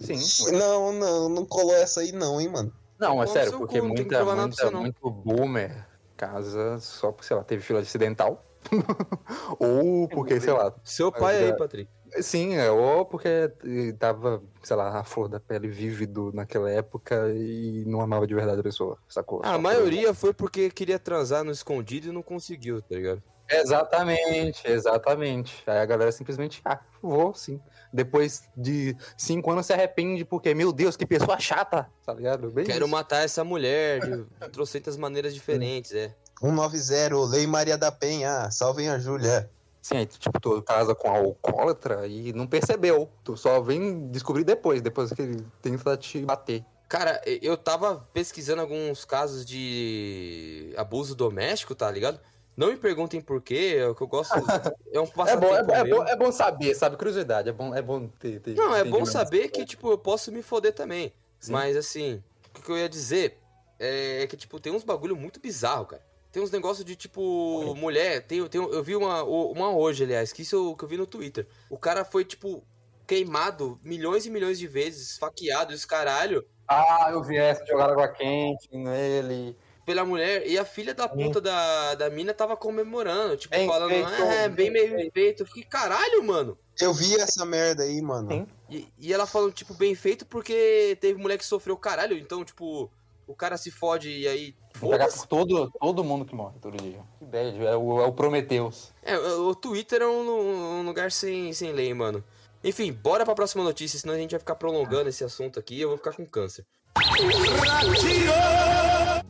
[0.00, 0.18] Sim.
[0.52, 2.72] Não, não, não colou essa aí, não, hein, mano.
[2.98, 7.28] Não, é sério, porque cu, não tem que muita, muita, muito boomer casa só porque,
[7.28, 8.44] sei lá, teve fila acidental.
[9.58, 10.74] ou porque, sei lá.
[10.82, 11.90] Seu pai aí, é- Patrick.
[12.20, 13.52] Sim, é, ou porque
[13.98, 18.60] tava, sei lá, a flor da pele vívido naquela época e não amava de verdade
[18.60, 19.40] a pessoa, sacou?
[19.44, 23.22] Ah, a por- maioria foi porque queria transar no escondido e não conseguiu, tá ligado?
[23.50, 25.62] Exatamente, exatamente.
[25.66, 27.60] Aí a galera simplesmente, ah, vou sim.
[27.92, 32.50] Depois de cinco anos se arrepende porque, meu Deus, que pessoa chata, tá ligado?
[32.50, 32.88] Bem Quero isso.
[32.88, 36.14] matar essa mulher de trocentas maneiras diferentes, é.
[36.40, 39.50] 190, Lei Maria da Penha, salvem a Júlia.
[39.80, 43.08] Sim, aí, tipo, tu casa com alcoólatra e não percebeu.
[43.24, 46.64] Tu só vem descobrir depois, depois que ele tenta te bater.
[46.88, 52.18] Cara, eu tava pesquisando alguns casos de abuso doméstico, tá ligado?
[52.56, 54.34] Não me perguntem por quê, é o que eu gosto.
[54.90, 56.96] É um É passatempo bom, é, bom, é, bom, é bom saber, sabe?
[56.96, 58.40] Curiosidade, é bom, é bom ter.
[58.40, 61.12] ter Não, é bom saber que, tipo, eu posso me foder também.
[61.38, 61.52] Sim.
[61.52, 62.22] Mas, assim,
[62.56, 63.38] o que eu ia dizer
[63.78, 66.02] é que, tipo, tem uns bagulho muito bizarro, cara.
[66.30, 68.26] Tem uns negócios de, tipo, mulher.
[68.26, 71.06] Tem, tem, eu vi uma, uma hoje, aliás, que isso eu, que eu vi no
[71.06, 71.46] Twitter.
[71.70, 72.62] O cara foi, tipo,
[73.06, 76.46] queimado milhões e milhões de vezes, esfaqueado, e os caralho.
[76.68, 79.56] Ah, eu vi essa, jogar água quente nele.
[79.86, 83.88] pela mulher e a filha da puta da, da mina tava comemorando, tipo, Bem falando,
[83.88, 85.42] feito, é, bem bem meio feito.
[85.42, 86.58] Eu fiquei, caralho, mano.
[86.78, 88.46] Eu vi essa merda aí, mano.
[88.68, 92.92] E, e ela falando, tipo, bem feito porque teve mulher que sofreu caralho, então, tipo,
[93.28, 94.54] o cara se fode e aí.
[94.76, 97.00] Vou pegar por todo, todo mundo que morre todo dia.
[97.18, 98.92] Que bad, é o, é o Prometheus.
[99.02, 102.24] É, o Twitter é um, um lugar sem, sem lei, mano.
[102.64, 105.80] Enfim, bora pra próxima notícia, senão a gente vai ficar prolongando esse assunto aqui e
[105.82, 106.64] eu vou ficar com câncer.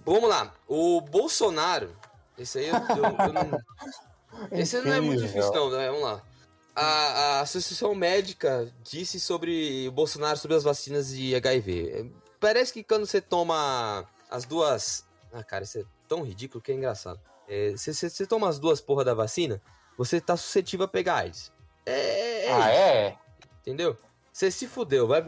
[0.04, 0.52] Vamos lá.
[0.66, 1.90] O Bolsonaro.
[2.38, 3.60] Esse aí eu, eu- eu não.
[4.52, 5.86] Esse não é muito difícil, não, né?
[5.88, 6.22] Vamos lá.
[6.74, 12.12] A, a Associação Médica disse sobre o Bolsonaro sobre as vacinas de HIV.
[12.40, 15.04] Parece que quando você toma as duas.
[15.32, 17.20] Ah, cara, isso é tão ridículo que é engraçado.
[17.48, 19.60] É, se se você toma as duas porra da vacina,
[19.96, 21.50] você tá suscetível a pegar AIDS.
[21.86, 23.18] É, é Ah, isso, é?
[23.62, 23.96] entendeu?
[24.32, 25.22] Você se fudeu, vai,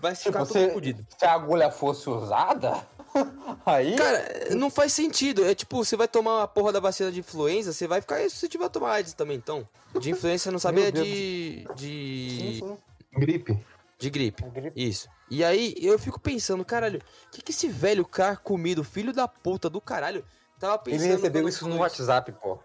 [0.00, 1.06] vai Tipo, ficar todo você, fudido.
[1.18, 2.86] se a agulha fosse usada,
[3.66, 3.96] aí.
[3.96, 5.44] Cara, não faz sentido.
[5.44, 8.66] É tipo, você vai tomar a porra da vacina de influenza, você vai ficar suscetível
[8.66, 9.66] a tomar AIDS também, então.
[9.98, 11.66] De influenza não saber é Meu de.
[11.74, 12.30] de.
[12.38, 12.78] Sim, sim.
[13.18, 13.58] Gripe.
[14.02, 14.42] De gripe.
[14.50, 14.72] Gripe.
[14.88, 15.08] Isso.
[15.30, 19.70] E aí eu fico pensando, caralho, o que, que esse velho carcomido, filho da puta
[19.70, 20.24] do caralho,
[20.58, 21.02] tava pensando.
[21.04, 22.58] Ele recebeu isso no falou WhatsApp, pô.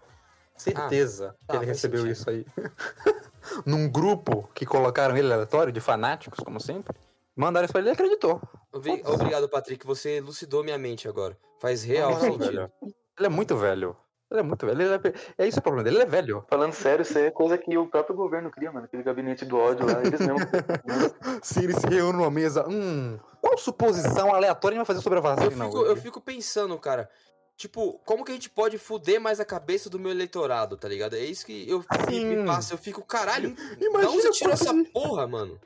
[0.56, 2.12] Certeza tá, que ele recebeu sentido.
[2.12, 2.44] isso aí.
[3.64, 6.96] Num grupo que colocaram ele aleatório, de fanáticos, como sempre.
[7.36, 8.42] Mandaram isso pra ele e ele acreditou.
[8.72, 9.86] Obri- Obrigado, Patrick.
[9.86, 11.38] Você elucidou minha mente agora.
[11.60, 12.44] Faz real Não, sentido.
[12.46, 12.72] velho.
[12.82, 13.96] Ele é muito velho.
[14.30, 14.82] Ele é muito velho.
[14.82, 15.44] Ele é...
[15.44, 16.44] é isso o problema dele, ele é velho.
[16.48, 18.84] Falando sério, isso aí é coisa que o próprio governo cria, mano.
[18.84, 20.42] Aquele gabinete do ódio lá, eles mesmos.
[21.42, 25.20] Se ele se reúne numa mesa, hum, qual suposição aleatória ele vai fazer sobre a
[25.20, 25.90] Eu vacina fico, hoje?
[25.90, 27.08] eu fico pensando, cara.
[27.56, 31.16] Tipo, como que a gente pode fuder mais a cabeça do meu eleitorado, tá ligado?
[31.16, 32.44] É isso que eu me, me Sim.
[32.46, 32.74] passa.
[32.74, 35.58] Eu fico, caralho, da Imagina onde você tirou essa de- porra, mano?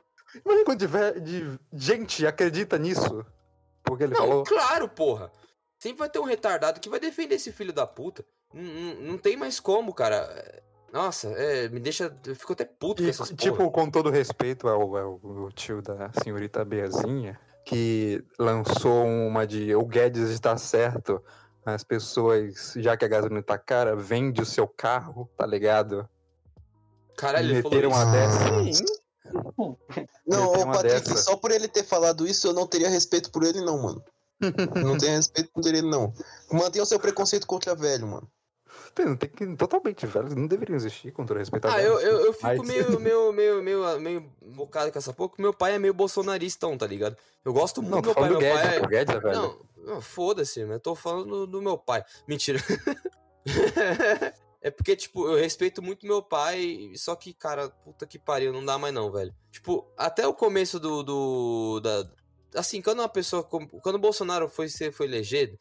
[0.43, 3.23] Imagina quanto de, ve- de gente acredita nisso.
[3.83, 4.43] Porque ele Não, falou.
[4.43, 5.31] claro, porra.
[5.77, 8.25] Sempre vai ter um retardado que vai defender esse filho da puta.
[8.53, 10.61] Não, tem mais como, cara.
[10.91, 12.13] Nossa, é, me deixa.
[12.25, 13.71] Eu fico até puto com E, essas tipo, porra.
[13.71, 19.83] com todo respeito ao, ao- ao tio da senhorita Beazinha, que lançou uma de o
[19.85, 21.23] Guedes está certo,
[21.65, 26.07] as pessoas, já que a gasolina tá cara, vende o seu carro, tá ligado?
[27.17, 28.05] Caralho, E ele falou meteram isso.
[28.05, 28.73] uma dessa.
[28.73, 28.85] Sim.
[30.27, 31.23] Não, ô uma Patrick, dessa.
[31.23, 34.03] só por ele ter falado isso, eu não teria respeito por ele, não, mano.
[34.85, 36.13] não tenho respeito por ele, não.
[36.51, 38.27] Mantenha o seu preconceito contra velho, mano.
[38.93, 42.33] Tem, tem que totalmente velho, não deveriam existir com todo respeito Ah, eu, eu, eu
[42.33, 46.77] fico meio, meio, meio, meio, meio bocado com essa porque meu pai é meio bolsonaristão,
[46.77, 47.17] tá ligado?
[47.43, 48.29] Eu gosto muito Não, do meu pai.
[48.29, 49.19] do Meu Guedes, pai o Guedes é é...
[49.19, 49.65] velho.
[49.77, 52.03] Não, foda-se, mas eu tô falando do, do meu pai.
[52.27, 52.59] Mentira.
[54.61, 58.63] é porque, tipo, eu respeito muito meu pai, só que, cara, puta que pariu, não
[58.63, 59.33] dá mais não, velho.
[59.51, 61.03] Tipo, até o começo do...
[61.03, 62.09] do da...
[62.55, 63.43] Assim, quando uma pessoa...
[63.43, 65.57] Quando o Bolsonaro foi, foi elegido,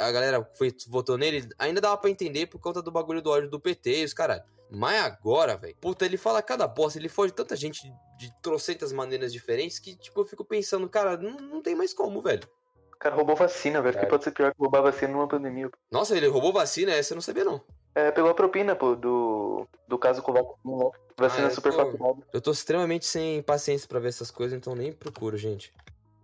[0.00, 3.48] a galera foi, votou nele, ainda dava pra entender por conta do bagulho do ódio
[3.50, 4.42] do PT e os caralho.
[4.70, 9.32] Mas agora, velho, puta, ele fala cada bosta, ele foge tanta gente de, trocentas maneiras
[9.32, 12.46] diferentes que, tipo, eu fico pensando, cara, não, não tem mais como, velho.
[12.92, 13.96] O cara roubou vacina, velho.
[13.96, 15.70] O que pode ser pior que roubar vacina numa pandemia?
[15.70, 15.76] pô?
[15.90, 17.60] Nossa, ele roubou vacina, essa eu não sabia, não.
[17.94, 20.90] É, pegou a propina, pô, do, do caso com vacina lá.
[21.16, 22.18] Vacina Ah, eu super tô- faturada.
[22.32, 25.72] Eu tô extremamente sem paciência pra ver essas coisas, então nem procuro, gente.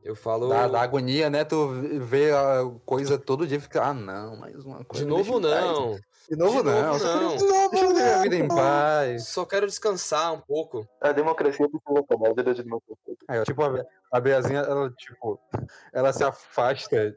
[0.04, 0.48] Eu falo.
[0.48, 1.44] Dá, dá agonia, né?
[1.44, 1.66] Tu
[2.00, 5.02] vê a coisa todo dia e fica, ah, não, mais uma coisa.
[5.04, 5.98] De novo, deixa não.
[6.28, 6.92] De novo, De não.
[6.92, 7.30] novo, não.
[7.38, 9.28] queria- Deixa eu ter a vida em paz.
[9.28, 10.86] Só quero descansar um pouco.
[11.00, 13.16] A democracia precisa acabar, a vida de democracia.
[13.30, 15.40] Ó, tipo, a, a Beazinha, ela, tipo,
[15.92, 17.16] ela se afasta,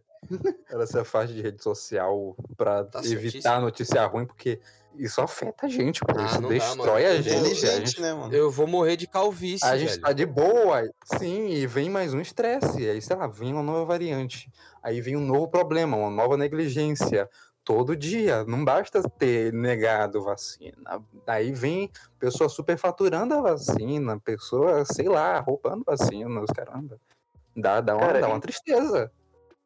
[0.70, 3.60] ela se afasta de rede social pra Tá evitar certíssimo.
[3.62, 4.60] notícia ruim, porque
[4.96, 6.14] isso afeta a gente, pô.
[6.18, 7.16] Ah, isso dá, destrói mano.
[7.18, 7.56] a gente.
[7.56, 8.34] Gente, né, mano?
[8.34, 10.02] Eu vou morrer de calvície, a gente velho.
[10.02, 12.90] tá de boa, sim, e vem mais um estresse.
[12.90, 14.52] Aí, sei lá, vem uma nova variante.
[14.82, 17.30] Aí vem um novo problema, uma nova negligência.
[17.64, 21.04] Todo dia, não basta ter negado vacina.
[21.28, 26.98] Aí vem pessoa superfaturando a vacina, pessoa, sei lá, roubando vacinas, caramba.
[27.54, 29.12] Dá, dá, uma, Cara, dá uma tristeza.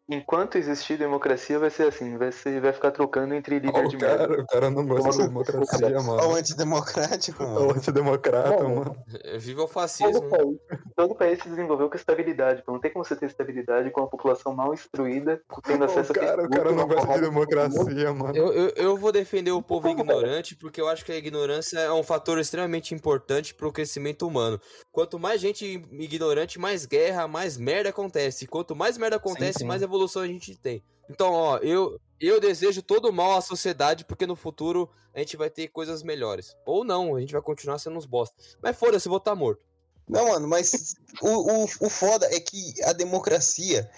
[0.10, 2.18] Enquanto existir democracia, vai ser assim.
[2.18, 4.28] Vai, ser, vai ficar trocando entre líder Ó, de o, merda.
[4.28, 6.36] cara, o cara não gosta de Como- democracia, Ó, o mano.
[6.36, 7.72] antidemocrático, É o mano.
[7.72, 8.96] antidemocrata, Mano, mano.
[9.40, 10.30] Viva o Todo fascismo.
[10.30, 10.58] país,
[10.98, 12.62] todo país se desenvolveu com estabilidade.
[12.68, 16.28] Não tem como você ter estabilidade com a população mal instruída, tendo acesso O cara,
[16.32, 18.36] a o Facebook, cara não gosta de democracia, mano.
[18.36, 20.00] Eu, eu, eu vou defender o povo cara?
[20.02, 24.60] ignorante, porque eu acho que a ignorância é um fator extremamente importante pro crescimento humano.
[24.92, 28.46] Quanto mais gente ignorante, mais guerra, mais merda acontece.
[28.46, 29.66] Quanto mais merda acontece, sim.
[29.66, 30.84] mais evolução a gente tem.
[31.10, 35.49] Então, ó, eu, eu desejo todo mal à sociedade, porque no futuro a gente vai
[35.49, 36.56] ter coisas melhores.
[36.65, 38.36] Ou não, a gente vai continuar sendo uns bosta.
[38.62, 39.65] Mas foda-se, vou estar morto.
[40.08, 43.89] Não, mano, mas o, o, o foda é que a democracia.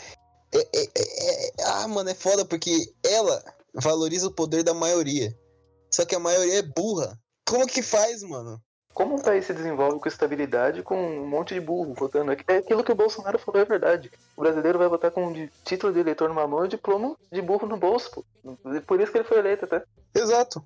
[0.53, 5.37] É, é- é- é- ah, mano, é foda porque ela valoriza o poder da maioria.
[5.91, 7.19] Só que a maioria é burra.
[7.47, 8.61] Como que faz, mano?
[8.93, 12.31] Como um país se desenvolve com estabilidade com um monte de burro votando?
[12.47, 14.11] É aquilo que o Bolsonaro falou é verdade.
[14.37, 17.67] O brasileiro vai votar com de- título de eleitor numa mão e diploma de burro
[17.67, 18.23] no bolso, pô.
[18.85, 19.81] Por isso que ele foi eleito até.
[20.13, 20.63] Exato.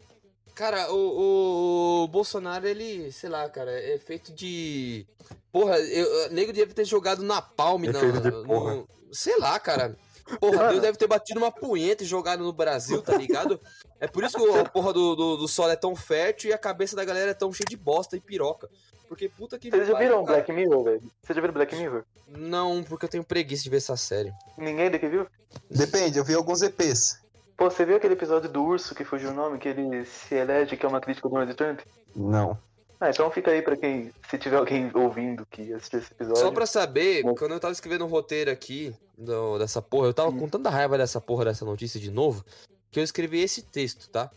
[0.54, 5.06] Cara, o, o, o Bolsonaro, ele, sei lá, cara, é feito de.
[5.52, 8.84] Porra, eu, o nego deve ter jogado na palme, É feito de no- porra.
[9.12, 9.96] sei lá, cara.
[10.40, 10.70] Porra, Mano.
[10.72, 13.60] Deus deve ter batido uma punheta e jogado no Brasil, tá ligado?
[14.00, 16.54] É por isso que o- a porra do, do, do sol é tão fértil e
[16.54, 18.70] a cabeça da galera é tão cheia de bosta e piroca.
[19.08, 20.38] Porque puta que Vocês já viram cara.
[20.40, 21.02] Black Mirror, velho?
[21.24, 22.04] Vocês já viram Black Mirror?
[22.28, 24.34] Não, porque eu tenho preguiça de ver essa série.
[24.58, 25.26] Ninguém daqui viu?
[25.72, 27.22] Depende, eu vi alguns EPs.
[27.56, 30.76] Pô, você viu aquele episódio do urso que fugiu o nome, que ele se elege
[30.76, 31.80] que é uma crítica do Donald Trump?
[32.16, 32.58] Não.
[33.00, 36.42] Ah, então fica aí pra quem, se tiver alguém ouvindo que assistiu esse episódio.
[36.42, 37.36] Só pra saber, Bom.
[37.36, 40.98] quando eu tava escrevendo um roteiro aqui do- dessa porra, eu tava com tanta raiva
[40.98, 42.44] dessa porra dessa notícia de novo,
[42.90, 44.32] que eu escrevi esse texto, tá?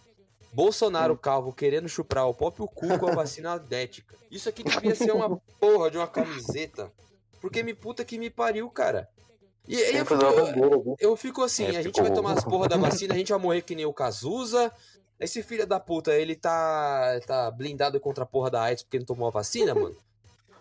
[0.52, 4.14] Bolsonaro calvo querendo chupar o próprio cu com a vacina dética.
[4.30, 6.90] Isso aqui devia ser uma porra de uma camiseta.
[7.40, 9.08] Porque me puta que me pariu, cara.
[9.68, 10.96] E aí eu bandeira, viu?
[10.98, 13.30] eu fico assim, É, a gente ficou- vai tomar as porra da vacina, a gente
[13.30, 14.70] vai morrer que nem o Cazuza.
[15.20, 19.04] Esse filho da puta, ele tá, tá blindado contra a porra da AIDS porque não
[19.06, 19.94] tomou a vacina, mano.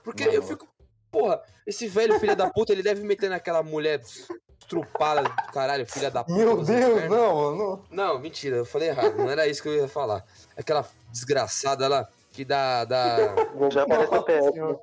[0.03, 0.67] Porque eu fico,
[1.09, 4.01] porra, esse velho filho da puta, ele deve meter naquela mulher
[4.59, 6.37] estrupada do caralho, filha da puta.
[6.37, 7.09] Meu Deus, infernos.
[7.09, 7.83] não, não.
[7.89, 10.25] Não, mentira, eu falei errado, não era isso que eu ia falar.
[10.57, 13.17] Aquela desgraçada lá que dá, dá...
[13.71, 14.59] Já aparece a PF.
[14.59, 14.75] né?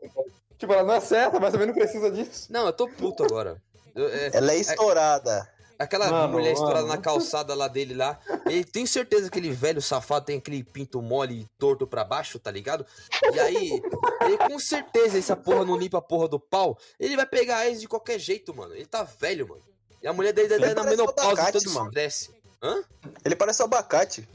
[0.58, 2.50] Tipo, ela não é certa, mas também não precisa disso.
[2.50, 3.60] Não, eu tô puto agora.
[3.94, 5.48] Eu- é- Ela é estourada.
[5.78, 6.94] Aquela Mano, mulher estourada mano.
[6.94, 8.18] na calçada lá dele lá.
[8.46, 12.38] Ele tenho certeza que aquele velho safado tem aquele pinto mole e torto pra baixo,
[12.38, 12.86] tá ligado?
[13.32, 13.82] E aí,
[14.22, 16.78] ele com certeza, essa porra não limpa a porra do pau.
[16.98, 18.74] Ele vai pegar a ex de qualquer jeito, mano.
[18.74, 19.62] Ele tá velho, mano.
[20.02, 21.86] E a mulher dele Ele estar na menopausa, de abacate, todo mano.
[21.88, 22.30] estresse.
[22.62, 22.82] Hã?
[23.24, 24.26] Ele parece um abacate.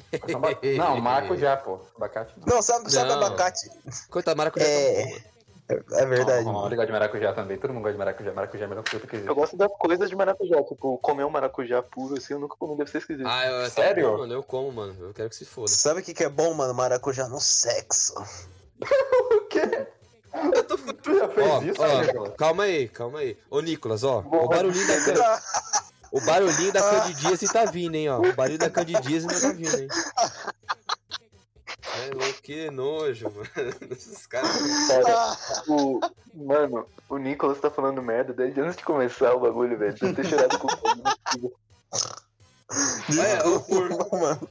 [0.77, 1.79] Não, maracujá, pô.
[1.95, 2.55] Abacate não.
[2.55, 3.17] Não, sabe, sabe Não.
[3.17, 3.69] abacate?
[4.09, 4.63] Coitado, maracujá.
[4.65, 4.93] É.
[4.93, 5.23] tá bom, mano.
[5.71, 6.45] É, é verdade.
[6.45, 6.67] Não, mano.
[6.67, 7.57] ele gosta de maracujá também.
[7.57, 8.33] Todo mundo gosta de maracujá.
[8.33, 9.35] Maracujá é a melhor coisa que Eu existe.
[9.35, 12.89] gosto das coisas de maracujá, tipo, comer um maracujá puro assim, eu nunca comi, deve
[12.91, 13.27] ser esquisito.
[13.27, 14.11] Ah, eu, Sério?
[14.11, 14.33] bom, mano.
[14.33, 14.95] Eu como, mano.
[14.99, 15.67] Eu quero que se foda.
[15.69, 16.73] Sabe o que, que é bom, mano?
[16.73, 18.13] Maracujá no sexo.
[19.31, 19.87] O quê?
[20.33, 22.33] Eu tô Tu já fez Ó, isso, ó, Nicolas?
[22.37, 23.37] calma aí, calma aí.
[23.49, 24.19] Ô, Nicolas, ó.
[24.25, 25.41] O barulhinho da Can-
[26.11, 28.19] O barulhinho da Candidíase tá vindo, hein, ó.
[28.19, 29.87] O barulho da Candidíase não tá vindo, hein.
[31.99, 33.49] É louco, que nojo, mano.
[33.91, 34.51] Esses caras.
[34.87, 35.99] Cara, o,
[36.33, 39.93] mano, o Nicolas tá falando merda desde antes de começar o bagulho, velho.
[39.93, 41.53] Deve ter chorado com o
[43.19, 44.17] Olha, ô porco.
[44.17, 44.49] mano.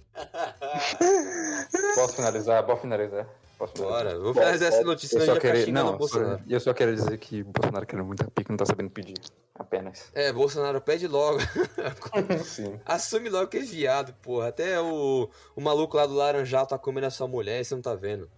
[1.94, 2.66] Posso finalizar?
[2.66, 3.26] Posso finalizar?
[3.60, 3.74] Posso?
[3.76, 6.42] Bora, eu vou fazer essa notícia, Eu só xingando não, Bolsonaro.
[6.48, 9.18] eu só quero dizer que Bolsonaro querendo muita pica não tá sabendo pedir.
[9.54, 10.10] Apenas.
[10.14, 11.40] É, Bolsonaro pede logo.
[12.42, 12.80] Sim.
[12.86, 14.48] Assume logo que é viado, porra.
[14.48, 17.82] Até o, o maluco lá do Laranjal tá comendo a sua mulher e você não
[17.82, 18.30] tá vendo.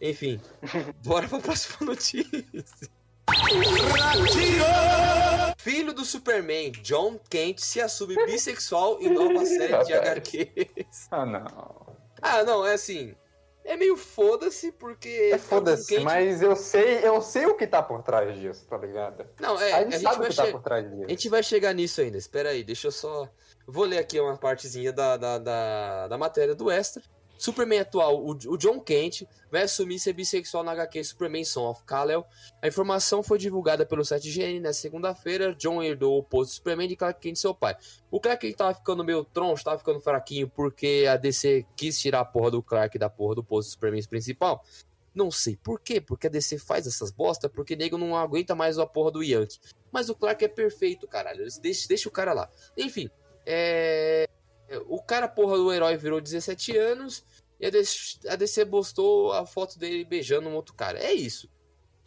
[0.00, 0.40] Enfim,
[1.04, 2.24] bora pra próxima notícia.
[5.58, 11.08] Filho do Superman, John Kent, se assume bissexual em nova série de HQs.
[11.10, 11.96] Ah, não.
[12.22, 13.14] Ah, não, é assim.
[13.64, 15.30] É meio foda-se, porque.
[15.32, 18.66] É foda-se, John Kent- mas eu sei, eu sei o que tá por trás disso,
[18.68, 19.24] tá ligado?
[19.40, 21.08] Não, é, a a gente gente, sabe o que tá por trás a disso.
[21.08, 22.16] gente vai chegar nisso ainda.
[22.18, 23.28] Espera aí, deixa eu só.
[23.66, 27.02] Vou ler aqui uma partezinha da, da, da, da matéria do Extra.
[27.40, 32.26] Superman atual, o, John Kent, vai assumir ser bissexual na HQ Superman Son of Kal-El.
[32.60, 35.54] A informação foi divulgada pelo site GN na segunda-feira.
[35.54, 37.74] John herdou o posto do Superman de Clark Kent, seu pai.
[38.10, 42.20] O Clark Kent tava ficando meio troncho, tava ficando fraquinho, porque a DC quis tirar
[42.20, 44.62] a porra do Clark da porra do posto do Superman principal.
[45.14, 48.78] Não sei por quê, porque a DC faz essas bosta, porque nego não aguenta mais
[48.78, 49.58] a porra do Yankee.
[49.90, 51.46] Mas o Clark é perfeito, caralho.
[51.62, 52.50] Deixa, deixa o cara lá.
[52.76, 53.08] Enfim,
[53.46, 54.28] é...
[54.86, 57.24] o cara, porra do herói, virou 17 anos
[57.58, 57.66] e
[58.28, 60.98] a DC, postou a foto dele beijando um outro cara.
[60.98, 61.48] É isso.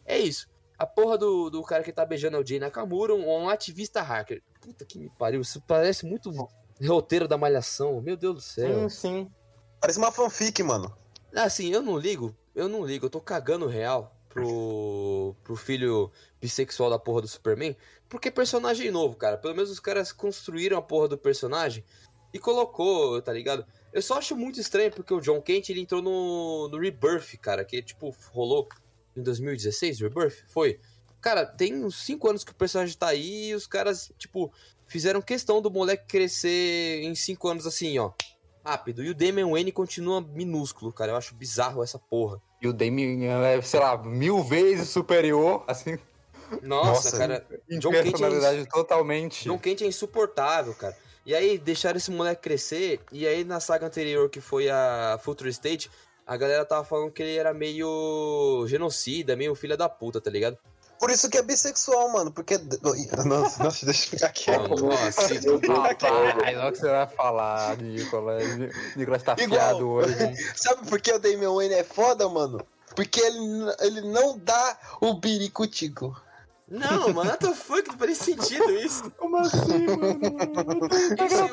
[0.06, 0.48] É isso.
[0.78, 4.02] A porra do, do cara que tá beijando é o Jay Nakamura, um, um ativista
[4.02, 4.42] hacker.
[4.60, 6.32] Puta que me pariu, isso parece muito
[6.84, 8.02] roteiro da malhação.
[8.02, 8.90] Meu Deus do céu.
[8.90, 9.32] Sim, sim.
[9.80, 10.92] Parece uma fanfic, mano.
[11.36, 16.90] Assim, eu não ligo, eu não ligo, eu tô cagando real pro, pro filho bissexual
[16.90, 17.76] da porra do Superman,
[18.10, 19.38] porque é personagem novo, cara.
[19.38, 21.84] Pelo menos os caras construíram a porra do personagem
[22.34, 23.66] e colocou, tá ligado?
[23.92, 27.64] Eu só acho muito estranho porque o John Kent ele entrou no, no Rebirth, cara,
[27.64, 28.68] que tipo rolou
[29.16, 30.44] em 2016, Rebirth?
[30.48, 30.80] Foi.
[31.22, 34.52] Cara, tem uns 5 anos que o personagem tá aí e os caras, tipo,
[34.88, 38.12] fizeram questão do moleque crescer em 5 anos assim, ó
[38.64, 39.04] rápido.
[39.04, 41.12] E o Damian Wayne continua minúsculo, cara.
[41.12, 42.42] Eu acho bizarro essa porra.
[42.62, 45.98] E o Damien é, sei lá, mil vezes superior, assim,
[46.62, 47.46] Nossa, Nossa, cara.
[47.70, 49.44] John Kent é totalmente.
[49.44, 50.96] John Kent é insuportável, cara.
[51.26, 53.00] E aí deixaram esse moleque crescer.
[53.12, 55.90] E aí na saga anterior, que foi a Future State,
[56.26, 60.58] a galera tava falando que ele era meio genocida, meio filha da puta, tá ligado?
[61.00, 62.32] Por isso que é bissexual, mano.
[62.32, 62.58] Porque.
[63.26, 64.70] Nossa, nossa deixa eu ficar quieto.
[64.86, 65.22] Nossa,
[65.74, 68.44] Rapaz, olha o que você vai falar, Nicolas.
[68.96, 69.60] Nicolas tá Igual.
[69.60, 70.24] afiado hoje.
[70.24, 70.36] hein?
[70.56, 72.66] Sabe por que o Damian Wayne é foda, mano?
[72.96, 73.38] Porque ele,
[73.82, 76.16] ele não dá o biricutico.
[76.74, 77.88] Não, mano, what the fuck?
[77.88, 79.12] Não faz sentido isso.
[79.18, 80.20] Como assim, mano?
[81.24, 81.44] E se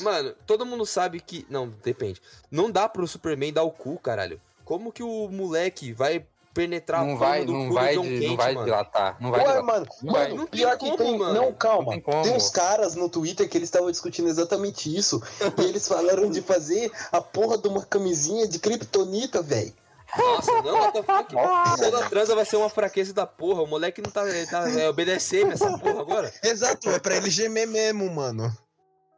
[0.00, 0.02] o...
[0.04, 1.44] Mano, todo mundo sabe que.
[1.50, 2.20] Não, depende.
[2.50, 4.40] Não dá pro Superman dar o cu, caralho.
[4.64, 6.24] Como que o moleque vai
[6.54, 8.52] penetrar Não a porra vai, do não cu vai, do John de- Kent, não vai
[8.54, 8.64] mano.
[8.66, 9.16] dilatar.
[9.20, 9.64] Não vai Ué, dilatar.
[9.64, 10.22] mano, Não vai.
[10.28, 11.18] mano, Não pior que como, tem.
[11.18, 11.34] mano.
[11.34, 11.94] Não, calma.
[11.96, 12.22] Não tem.
[12.22, 15.20] Tem uns caras no Twitter que eles estavam discutindo exatamente isso.
[15.58, 19.72] e eles falaram de fazer a porra de uma camisinha de kryptonita, velho.
[20.16, 21.34] Nossa, não, what the fuck?
[21.78, 23.62] Toda transa vai ser uma fraqueza da porra.
[23.62, 26.32] O moleque não tá, tá é o BDSM essa porra agora.
[26.42, 28.52] Exato, é pra ele gemer mesmo, mano.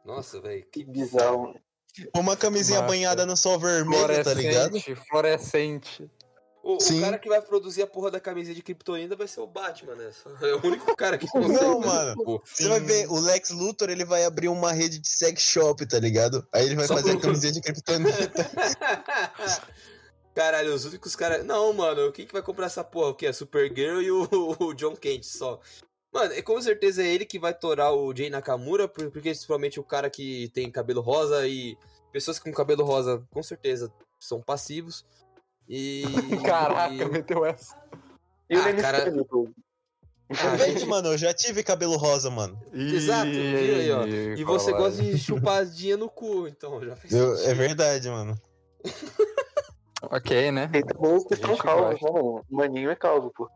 [0.05, 0.65] Nossa, velho.
[0.71, 1.53] Que bizarro.
[2.15, 2.91] Uma camisinha Massa.
[2.91, 4.71] banhada no sol vermelho, tá ligado?
[4.79, 6.11] Fluorescente, fluorescente.
[6.61, 9.45] O, o cara que vai produzir a porra da camisinha de Kryptonita vai ser o
[9.45, 10.09] Batman, né?
[10.41, 11.63] É o único cara que consegue.
[11.63, 12.15] Não, mano.
[12.23, 12.41] porra.
[12.43, 15.99] Você vai ver, o Lex Luthor ele vai abrir uma rede de sex shop, tá
[15.99, 16.45] ligado?
[16.51, 18.45] Aí ele vai Só fazer pro- a camisinha de kryptonita.
[20.35, 21.45] Caralho, os únicos caras.
[21.45, 23.09] Não, mano, quem que vai comprar essa porra?
[23.09, 23.25] O que?
[23.25, 24.27] A Supergirl e o,
[24.59, 25.59] o John Kent só.
[26.13, 29.79] Mano, é com certeza é ele que vai torar o Jay Nakamura, por- porque principalmente
[29.79, 31.77] o cara que tem cabelo rosa e
[32.11, 35.05] pessoas com cabelo rosa, com certeza, são passivos.
[35.67, 36.03] E.
[36.45, 37.75] Caraca, e- meteu essa.
[38.49, 39.05] E o Ah, Lenny cara-.
[40.29, 42.59] Ah, Gente, mano, eu já tive cabelo rosa, mano.
[42.73, 44.05] Exato, viu aí, ó.
[44.05, 48.35] E você gosta de chupadinha no cu, então já fez Eu- é verdade, mano.
[50.11, 50.67] Ok, né?
[50.67, 52.45] Tem também os que são calvos, né, mano?
[52.49, 53.49] O Maninho é calvo, pô.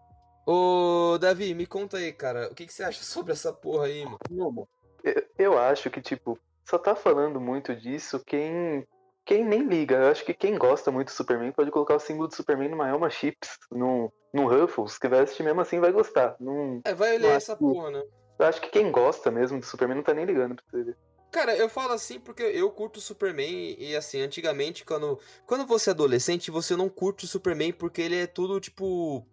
[0.46, 2.50] Ô, Davi, me conta aí, cara.
[2.52, 4.18] O que, que você acha sobre essa porra aí, mano?
[4.32, 4.68] Mano,
[5.04, 8.88] eu, eu acho que, tipo, só tá falando muito disso quem.
[9.26, 9.96] Quem nem liga.
[9.96, 12.88] Eu acho que quem gosta muito do Superman pode colocar o símbolo do Superman numa
[12.88, 16.36] Elma Chips, num, num Ruffles, que vai assistir mesmo assim vai gostar.
[16.40, 18.04] Num, É, vai Mas, essa porra, né?
[18.40, 20.98] eu acho que quem gosta mesmo do Superman não tá nem ligando pra você ver.
[21.32, 25.90] Cara, eu falo assim porque eu curto o Superman e assim, antigamente, quando, quando você
[25.90, 29.26] é adolescente, você não curte o Superman porque ele é tudo, tipo.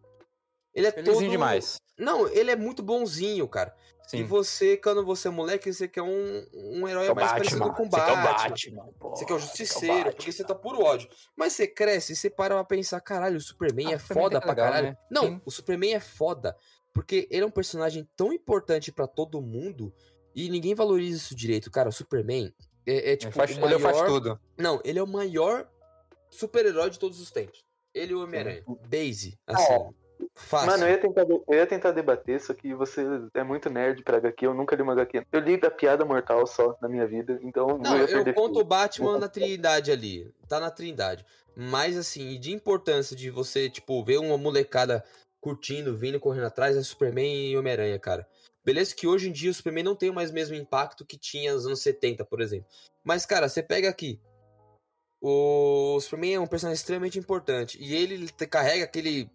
[0.75, 1.31] Ele é Felizinho todo.
[1.31, 1.77] demais.
[1.99, 3.75] Não, ele é muito bonzinho, cara.
[4.09, 4.25] E Sim.
[4.25, 7.39] você, quando você é moleque, você quer um, um herói mais Batman.
[7.39, 8.49] parecido com o Você quer o Batman.
[8.51, 9.11] Batman.
[9.11, 10.57] Você quer o justiceiro, quer o porque você Batman.
[10.57, 11.09] tá puro ódio.
[11.35, 14.37] Mas você cresce e você para pra pensar, caralho, o Superman Ah, é Superman foda
[14.37, 14.87] é pra legal, caralho.
[14.91, 14.97] né?
[15.11, 15.41] Não, Sim.
[15.47, 16.55] o Superman é foda.
[16.93, 19.93] Porque ele é um personagem tão importante pra todo mundo
[20.37, 21.71] e ninguém valoriza isso direito.
[21.71, 22.53] Cara, o Superman
[22.87, 23.81] é, é Ele tipo faz, o ele maior...
[23.81, 24.39] faz tudo.
[24.59, 25.67] Não, ele é o maior
[26.31, 27.65] super-herói de todos os tempos.
[27.95, 28.63] Ele e o Homem-Aranha.
[28.87, 29.91] Base, assim.
[30.35, 30.71] Fácil.
[30.71, 33.03] Mano, eu ia, tentar, eu ia tentar debater, só que você
[33.35, 35.27] é muito nerd pra HQ, eu nunca li uma HQ.
[35.33, 38.61] Eu li da Piada Mortal só na minha vida, então Não, ia eu perder conto
[38.61, 38.65] o.
[38.65, 40.31] Batman na Trindade ali.
[40.47, 41.25] Tá na Trindade.
[41.55, 45.03] Mas, assim, de importância de você, tipo, ver uma molecada
[45.41, 48.27] curtindo, vindo, correndo atrás, é Superman e Homem-Aranha, cara.
[48.67, 51.55] Beleza que hoje em dia o Superman não tem mais o mesmo impacto que tinha
[51.55, 52.67] nos anos 70, por exemplo.
[53.05, 54.21] Mas, cara, você pega aqui.
[55.21, 57.79] O Superman é um personagem extremamente importante.
[57.81, 59.31] E ele carrega aquele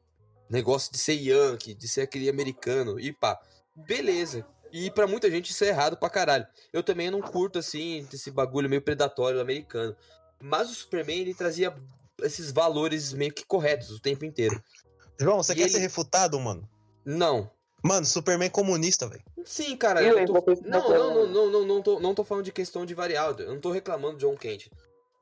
[0.50, 3.00] negócio de ser Yankee, de ser aquele americano.
[3.00, 3.40] E pá,
[3.74, 4.46] beleza.
[4.70, 6.46] E pra muita gente isso é errado pra caralho.
[6.74, 9.96] Eu também não curto, assim, esse bagulho meio predatório americano.
[10.42, 11.74] Mas o Superman, ele trazia
[12.22, 14.62] esses valores meio que corretos o tempo inteiro.
[15.18, 16.70] João, você E quer ele- ser refutado, mano?
[17.06, 17.50] Não.
[17.84, 19.24] Mano, Superman comunista, velho.
[19.44, 20.04] Sim, cara.
[20.04, 20.44] Eu eu tô...
[20.64, 23.46] Não, não, não, não, não, não, tô, não tô falando de questão de variável.
[23.46, 24.70] Eu não tô reclamando de John Kent.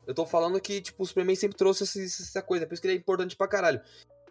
[0.05, 2.65] Eu tô falando que, tipo, o Superman sempre trouxe essa coisa.
[2.65, 3.79] Por isso que ele é importante pra caralho.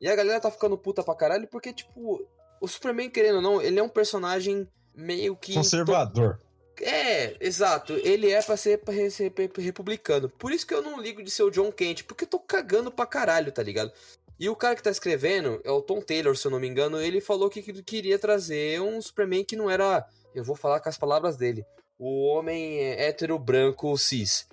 [0.01, 2.27] E a galera tá ficando puta pra caralho porque, tipo,
[2.61, 5.55] o Superman, querendo ou não, ele é um personagem meio que.
[5.55, 6.39] Conservador.
[6.81, 7.95] É, exato.
[7.95, 10.29] Ele é pra ser, pra ser republicano.
[10.29, 12.91] Por isso que eu não ligo de ser o John Kent, porque eu tô cagando
[12.91, 13.93] pra caralho, tá ligado?
[14.39, 17.01] E o cara que tá escrevendo, é o Tom Taylor, se eu não me engano,
[17.01, 20.07] ele falou que que queria trazer um Superman que não era.
[20.35, 21.65] Eu vou falar com as palavras dele.
[21.99, 24.47] O homem hétero branco cis.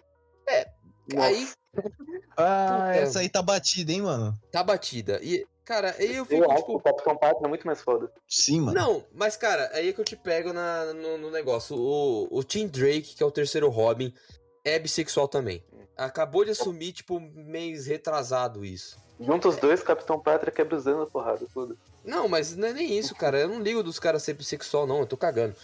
[0.47, 0.67] É,
[1.17, 1.47] aí
[2.38, 2.99] Ah, Puta.
[2.99, 4.38] essa aí tá batida, hein, mano?
[4.51, 5.19] tá batida.
[5.23, 6.77] E, cara, aí eu fico, Eu acho que tipo.
[6.77, 8.11] o Capitão Pátria é muito mais foda.
[8.27, 8.77] Sim, mano.
[8.77, 11.77] Não, mas cara, aí é que eu te pego na, no, no negócio.
[11.77, 14.13] O, o Tim Drake, que é o terceiro Robin,
[14.65, 15.63] é bissexual também.
[15.95, 18.97] Acabou de assumir, tipo, mês retrasado isso.
[19.20, 21.76] Junta os dois, Capitão Pátria quebra os danos na porrada, foda.
[22.03, 23.39] Não, mas não é nem isso, cara.
[23.39, 24.99] Eu não ligo dos caras ser bissexual, não.
[24.99, 25.55] Eu tô cagando.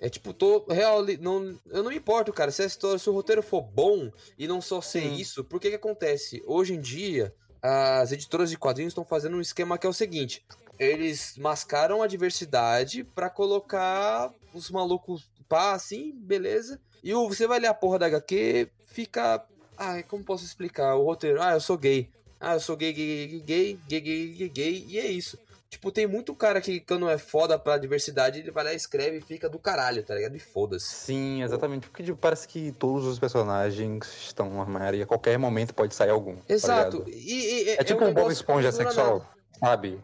[0.00, 1.04] É tipo, tô real.
[1.20, 2.50] Não, eu não me importo, cara.
[2.50, 5.14] Se a história, se o roteiro for bom e não só ser Sim.
[5.14, 6.42] isso, por que que acontece?
[6.46, 10.44] Hoje em dia, as editoras de quadrinhos estão fazendo um esquema que é o seguinte:
[10.78, 16.80] eles mascaram a diversidade pra colocar os malucos pá, assim, beleza.
[17.02, 19.44] E o, você vai ler a porra da HQ, fica.
[19.78, 20.96] Ah, como posso explicar?
[20.96, 22.10] O roteiro, ah, eu sou gay.
[22.40, 25.38] Ah, eu sou gay, gay, gay, gay, gay, gay, gay, gay, e é isso.
[25.68, 29.20] Tipo, tem muito cara que quando é foda pra diversidade, ele vai lá, escreve e
[29.20, 30.36] fica do caralho, tá ligado?
[30.36, 30.86] E foda-se.
[30.94, 31.88] Sim, exatamente.
[31.88, 35.94] Porque tipo, parece que todos os personagens estão no armário e a qualquer momento pode
[35.94, 36.36] sair algum.
[36.36, 36.98] tá Exato.
[37.04, 37.10] ligado?
[37.10, 39.26] E, e- é, tipo um um Bob Esponja sexual,
[39.58, 39.98] sabe?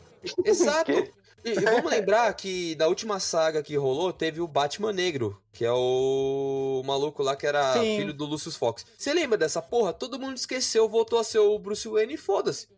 [0.44, 0.92] Exato.
[1.45, 5.64] E, e vamos lembrar que na última saga que rolou, teve o Batman Negro, que
[5.64, 7.97] é o maluco lá que era Sim.
[7.97, 8.84] filho do Lucius Fox.
[8.97, 9.93] Você lembra dessa porra?
[9.93, 12.68] Todo mundo esqueceu, voltou a ser o Bruce Wayne e foda-se.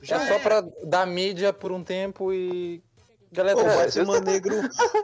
[0.00, 0.42] Já é só era.
[0.42, 2.82] pra dar mídia por um tempo e.
[3.32, 4.54] Galera, Pô, o É, Batman Negro,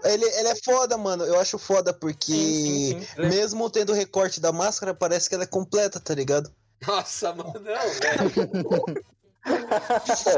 [0.04, 1.24] ele, ele é foda, mano.
[1.24, 3.06] Eu acho foda porque, Sim, sim, sim.
[3.22, 6.48] É- mesmo tendo o recorte da máscara, parece que ela é completa, tá ligado?
[6.86, 9.04] Nossa, mano, não, velho.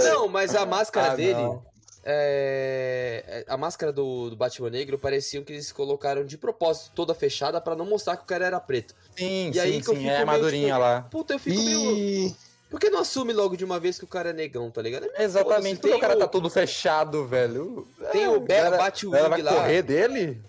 [0.05, 1.35] Não, mas a máscara Ah, dele.
[1.35, 1.63] não.
[2.05, 7.15] É, é, A máscara do, do Batman Negro parecia que eles colocaram de propósito toda
[7.15, 8.95] fechada pra não mostrar que o cara era preto.
[9.17, 10.01] Sim, E aí sim, que eu sim.
[10.01, 11.03] fico É meio, armadurinha tipo, lá.
[11.03, 12.35] Puta, eu fico meio.
[12.71, 15.07] Por que não assume logo de uma vez que o cara é negão, tá ligado?
[15.15, 15.81] É Exatamente.
[15.81, 17.87] Porque o cara tá todo fechado, velho.
[18.13, 19.55] Tem o Be- Ela- Ela Batwing vai lá.
[19.55, 20.41] correr dele?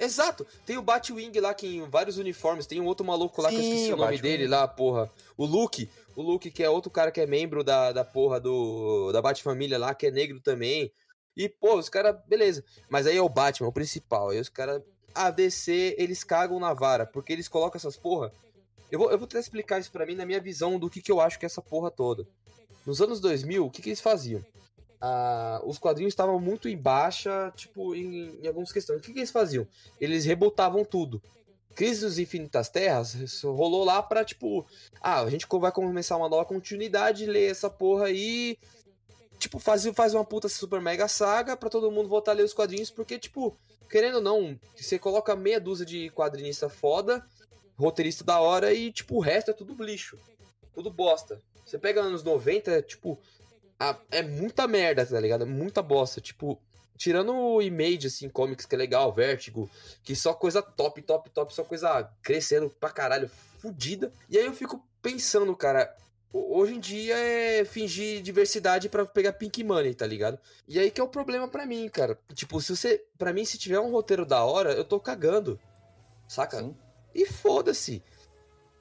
[0.00, 3.56] Exato, tem o Batwing lá que em vários uniformes, tem um outro maluco lá que
[3.56, 4.30] eu Sim, esqueci o o nome Batwing.
[4.30, 5.10] dele lá, porra.
[5.36, 5.88] O Luke,
[6.18, 9.78] o Luke que é outro cara que é membro da, da porra do da Batfamília
[9.78, 10.92] lá, que é negro também.
[11.36, 12.64] E, pô, os caras, beleza.
[12.90, 14.30] Mas aí é o Batman, o principal.
[14.30, 14.82] Aí os caras,
[15.14, 18.32] a DC, eles cagam na vara, porque eles colocam essas porra.
[18.90, 21.12] Eu vou, eu vou tentar explicar isso pra mim na minha visão do que, que
[21.12, 22.26] eu acho que é essa porra toda.
[22.84, 24.44] Nos anos 2000, o que, que eles faziam?
[25.00, 28.98] Ah, os quadrinhos estavam muito em baixa, tipo, em, em algumas questões.
[28.98, 29.64] O que, que eles faziam?
[30.00, 31.22] Eles rebotavam tudo.
[31.74, 34.66] Crise dos Infinitas Terras rolou lá pra, tipo,
[35.00, 38.58] ah, a gente vai começar uma nova continuidade, ler essa porra aí.
[39.38, 42.52] Tipo, faz, faz uma puta super mega saga pra todo mundo voltar a ler os
[42.52, 43.56] quadrinhos, porque, tipo,
[43.88, 47.24] querendo ou não, você coloca meia dúzia de quadrinista foda,
[47.76, 50.18] roteirista da hora e, tipo, o resto é tudo lixo.
[50.74, 51.40] Tudo bosta.
[51.64, 53.16] Você pega anos 90, é, tipo,
[53.78, 55.42] a- é muita merda, tá ligado?
[55.42, 56.20] É muita bosta.
[56.20, 56.60] Tipo,
[56.98, 59.70] tirando o Image, assim, comics que é legal, Vertigo,
[60.02, 64.12] que só coisa top, top, top, só coisa crescendo pra caralho, fudida.
[64.28, 65.94] E aí eu fico pensando, cara,
[66.32, 70.38] ho- hoje em dia é fingir diversidade pra pegar Pink Money, tá ligado?
[70.66, 72.18] E aí que é o problema pra mim, cara.
[72.34, 75.58] Tipo, se você, Pra mim, se tiver um roteiro da hora, eu tô cagando.
[76.26, 76.58] Saca?
[76.58, 76.76] Sim.
[77.14, 78.02] E foda-se.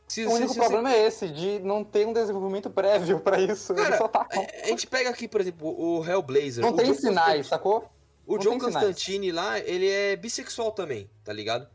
[0.08, 3.20] Se, O se- único se você- problema é esse, de não ter um desenvolvimento prévio
[3.20, 3.74] pra isso.
[3.76, 4.26] Cara, só tá.
[4.64, 6.64] A gente pega aqui, por exemplo, o Hellblazer.
[6.64, 7.90] Não o tem John sinais, Constantine- sacou?
[8.28, 8.60] O Não John.
[8.60, 11.68] Constantine lá, ele é bissexual também, tá ligado?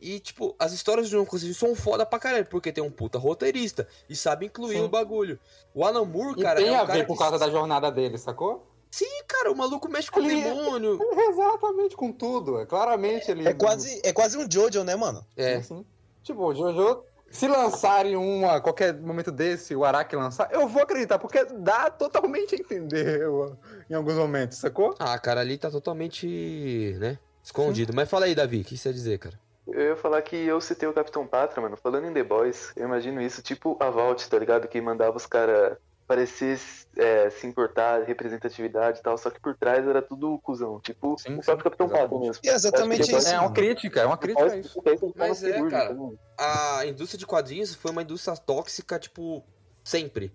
[0.00, 3.18] E, tipo, as histórias do John Constantine são foda pra caralho, porque tem um puta
[3.18, 4.84] roteirista e sabe incluir Sim.
[4.84, 5.38] o bagulho.
[5.74, 7.48] O Alan Moore, E cara, tem é um a cara ver por que- causa da
[7.50, 8.66] jornada dele, sacou?
[8.90, 10.98] Sim, cara, o maluco mexe com o Ele- demônio.
[11.30, 12.58] Exatamente, com tudo.
[12.58, 13.46] É claramente ele.
[13.46, 15.24] é quase, é quase um Jojo, né, mano?
[15.36, 15.60] É.
[15.60, 15.86] Sim, sim.
[16.24, 20.82] Tipo, o Jojo, se lançarem uma a qualquer momento desse, o Araki lançar, eu vou
[20.82, 23.56] acreditar, porque dá totalmente a entender eu,
[23.88, 24.94] em alguns momentos, sacou?
[24.98, 27.92] Ah, cara, ali tá totalmente, né, escondido.
[27.94, 29.38] Mas fala aí, Davi, o que você ia dizer, cara?
[29.68, 31.76] Eu ia falar que eu citei o Capitão Pátria, mano.
[31.76, 34.66] Falando em The Boys, eu imagino isso tipo a Vault, tá ligado?
[34.66, 35.76] Que mandava os caras
[36.10, 36.58] parecer
[36.96, 40.80] é, se importar, representatividade e tal, só que por trás era tudo cuzão.
[40.80, 42.42] Tipo Sim, o próprio Capitão mesmo.
[42.44, 43.28] É exatamente isso.
[43.28, 43.54] É uma mano.
[43.54, 44.82] crítica, é uma crítica a isso.
[45.14, 45.96] Mas é, cara.
[46.36, 49.44] A indústria de quadrinhos foi uma indústria tóxica, tipo,
[49.84, 50.34] sempre.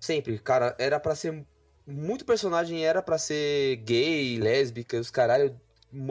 [0.00, 0.74] Sempre, cara.
[0.76, 1.46] Era pra ser.
[1.86, 5.56] Muito personagem era pra ser gay, lésbica, os caralho,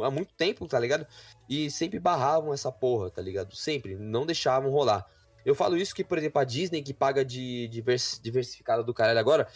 [0.03, 1.05] há muito tempo, tá ligado?
[1.49, 3.53] E sempre barravam essa porra, tá ligado?
[3.53, 5.05] Sempre, não deixavam rolar.
[5.45, 9.19] Eu falo isso que, por exemplo, a Disney, que paga de divers- diversificada do caralho
[9.19, 9.47] agora,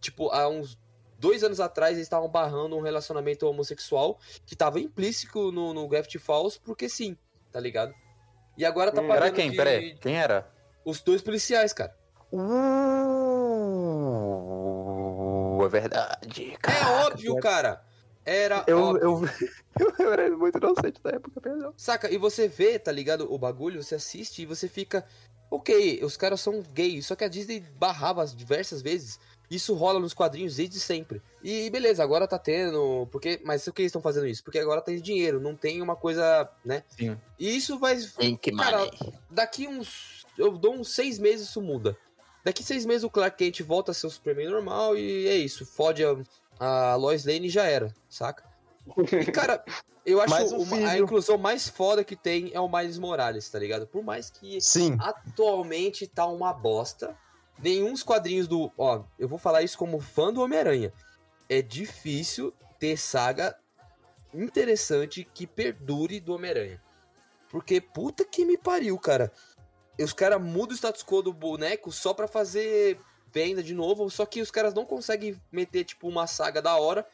[0.00, 0.78] tipo, há uns
[1.18, 6.18] dois anos atrás eles estavam barrando um relacionamento homossexual que tava implícito no, no Gravity
[6.18, 7.16] Falls, porque sim,
[7.50, 7.92] tá ligado?
[8.56, 9.50] E agora tá Hum, pagando Era quem?
[9.50, 9.94] de- Pera aí.
[9.98, 10.50] Quem era?
[10.84, 11.94] os dois policiais, cara.
[15.50, 16.52] Uh, é verdade.
[16.52, 17.06] É caraca.
[17.06, 17.82] óbvio, cara.
[18.24, 19.28] Era Eu, óbvio.
[19.78, 21.72] eu, eu era muito inocente na época, perdão.
[21.76, 22.10] Saca?
[22.10, 23.32] E você vê, tá ligado?
[23.32, 25.04] O bagulho, você assiste e você fica.
[25.50, 29.18] Ok, os caras são gays, só que a Disney barrava diversas vezes.
[29.50, 31.20] Isso rola nos quadrinhos desde sempre.
[31.42, 33.08] E beleza, agora tá tendo.
[33.10, 34.44] Porque, mas por que eles estão fazendo isso?
[34.44, 36.84] Porque agora tem dinheiro, não tem uma coisa, né?
[36.96, 37.18] Sim.
[37.36, 37.98] E isso vai.
[38.16, 39.14] Pink Cara, Money.
[39.28, 40.24] daqui uns.
[40.38, 41.96] Eu dou uns seis meses isso muda.
[42.44, 45.66] Daqui seis meses o Clark Kent volta a ser o Superman normal e é isso.
[45.66, 46.14] Fode a,
[46.60, 48.44] a Lois Lane e já era, saca?
[48.98, 49.64] E, cara,
[50.04, 53.58] eu acho um uma- a inclusão mais foda que tem é o Miles Morales, tá
[53.58, 53.86] ligado?
[53.86, 54.96] Por mais que Sim.
[55.00, 57.16] atualmente tá uma bosta.
[57.58, 58.72] Nenhum dos quadrinhos do.
[58.78, 60.92] Ó, eu vou falar isso como fã do Homem-Aranha.
[61.48, 63.54] É difícil ter saga
[64.32, 66.80] interessante que perdure do Homem-Aranha.
[67.48, 69.32] Porque puta que me pariu, cara.
[69.98, 72.98] Os caras mudam o status quo do boneco só pra fazer
[73.32, 74.08] venda de novo.
[74.08, 77.06] Só que os caras não conseguem meter, tipo, uma saga da hora.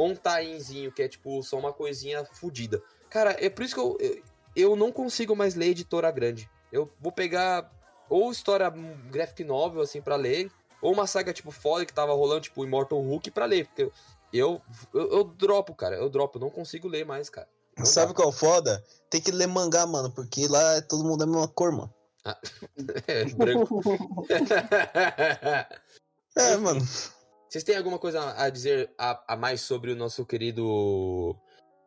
[0.00, 2.82] Ou um tainzinho, que é, tipo, só uma coisinha fodida.
[3.10, 4.22] Cara, é por isso que eu, eu,
[4.56, 6.50] eu não consigo mais ler editora grande.
[6.72, 7.70] Eu vou pegar
[8.08, 8.72] ou história
[9.10, 10.50] graphic novel, assim, pra ler.
[10.80, 13.66] Ou uma saga, tipo, foda que tava rolando, tipo, Immortal Hulk pra ler.
[13.66, 13.92] Porque eu,
[14.32, 14.62] eu,
[14.94, 15.96] eu, eu dropo, cara.
[15.96, 16.38] Eu dropo.
[16.38, 17.46] Eu não consigo ler mais, cara.
[17.76, 18.14] Não Sabe dá.
[18.14, 18.82] qual é o foda?
[19.10, 21.92] Tem que ler mangá, mano, porque lá é todo mundo da mesma cor, mano.
[23.06, 23.82] É, branco.
[26.36, 26.80] É, mano.
[27.50, 31.36] Vocês têm alguma coisa a dizer a, a mais sobre o nosso querido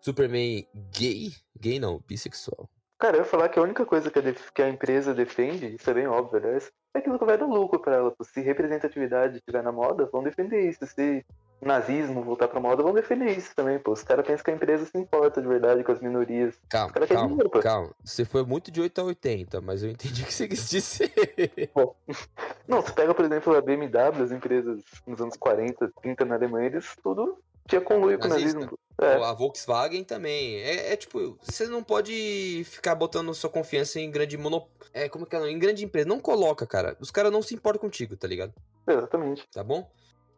[0.02, 1.32] Superman gay?
[1.58, 2.70] Gay não, bissexual.
[3.00, 5.90] Cara, eu ia falar que a única coisa que a, que a empresa defende, isso
[5.90, 8.14] é bem óbvio, aliás, é aquilo que vai dar lucro pra ela.
[8.22, 10.86] Se representatividade estiver na moda, vão defender isso.
[10.86, 11.26] Se
[11.66, 13.92] nazismo voltar pra moda, vão defender isso também, pô.
[13.92, 16.56] Os caras pensam que a empresa se importa de verdade com as minorias.
[16.70, 17.92] Calma, calma, dinheiro, calma.
[18.04, 21.12] Você foi muito de 8 a 80, mas eu entendi o que você quis dizer.
[22.68, 26.68] Não, você pega, por exemplo, a BMW, as empresas nos anos 40, 30 na Alemanha,
[26.68, 27.38] eles tudo
[27.68, 28.78] tinha conluio com o nazismo.
[29.00, 29.16] É.
[29.16, 30.58] A Volkswagen também.
[30.58, 34.68] É, é tipo, você não pode ficar botando sua confiança em grande mono...
[34.94, 35.50] É, como que é?
[35.50, 36.08] Em grande empresa.
[36.08, 36.96] Não coloca, cara.
[37.00, 38.54] Os caras não se importam contigo, tá ligado?
[38.88, 39.48] Exatamente.
[39.52, 39.90] Tá bom?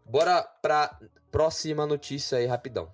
[0.07, 0.99] Bora pra
[1.31, 2.91] próxima notícia aí, rapidão.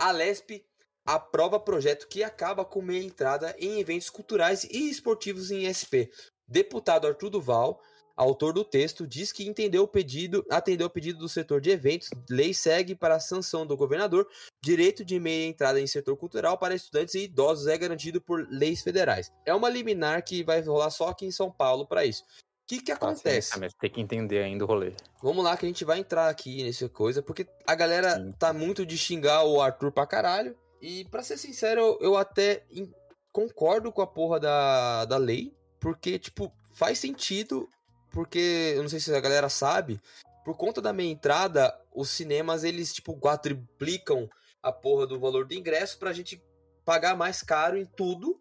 [0.00, 0.64] A Lesp
[1.06, 6.10] aprova projeto que acaba com meia entrada em eventos culturais e esportivos em SP.
[6.48, 7.80] Deputado Arthur Duval,
[8.16, 12.10] autor do texto, diz que entendeu o pedido, atendeu o pedido do setor de eventos.
[12.28, 14.26] Lei segue para a sanção do governador.
[14.60, 18.82] Direito de meia entrada em setor cultural para estudantes e idosos é garantido por leis
[18.82, 19.30] federais.
[19.46, 22.24] É uma liminar que vai rolar só aqui em São Paulo para isso.
[22.64, 23.52] O que, que acontece?
[23.54, 24.94] Ah, mas tem que entender ainda o rolê.
[25.22, 28.32] Vamos lá que a gente vai entrar aqui nessa coisa, porque a galera Sim.
[28.38, 30.56] tá muito de xingar o Arthur pra caralho.
[30.80, 32.90] E pra ser sincero, eu, eu até em-
[33.30, 37.68] concordo com a porra da, da lei, porque, tipo, faz sentido,
[38.10, 40.00] porque, eu não sei se a galera sabe,
[40.42, 44.26] por conta da meia entrada, os cinemas, eles, tipo, quadriplicam
[44.62, 46.42] a porra do valor do ingresso pra gente
[46.82, 48.40] pagar mais caro em tudo.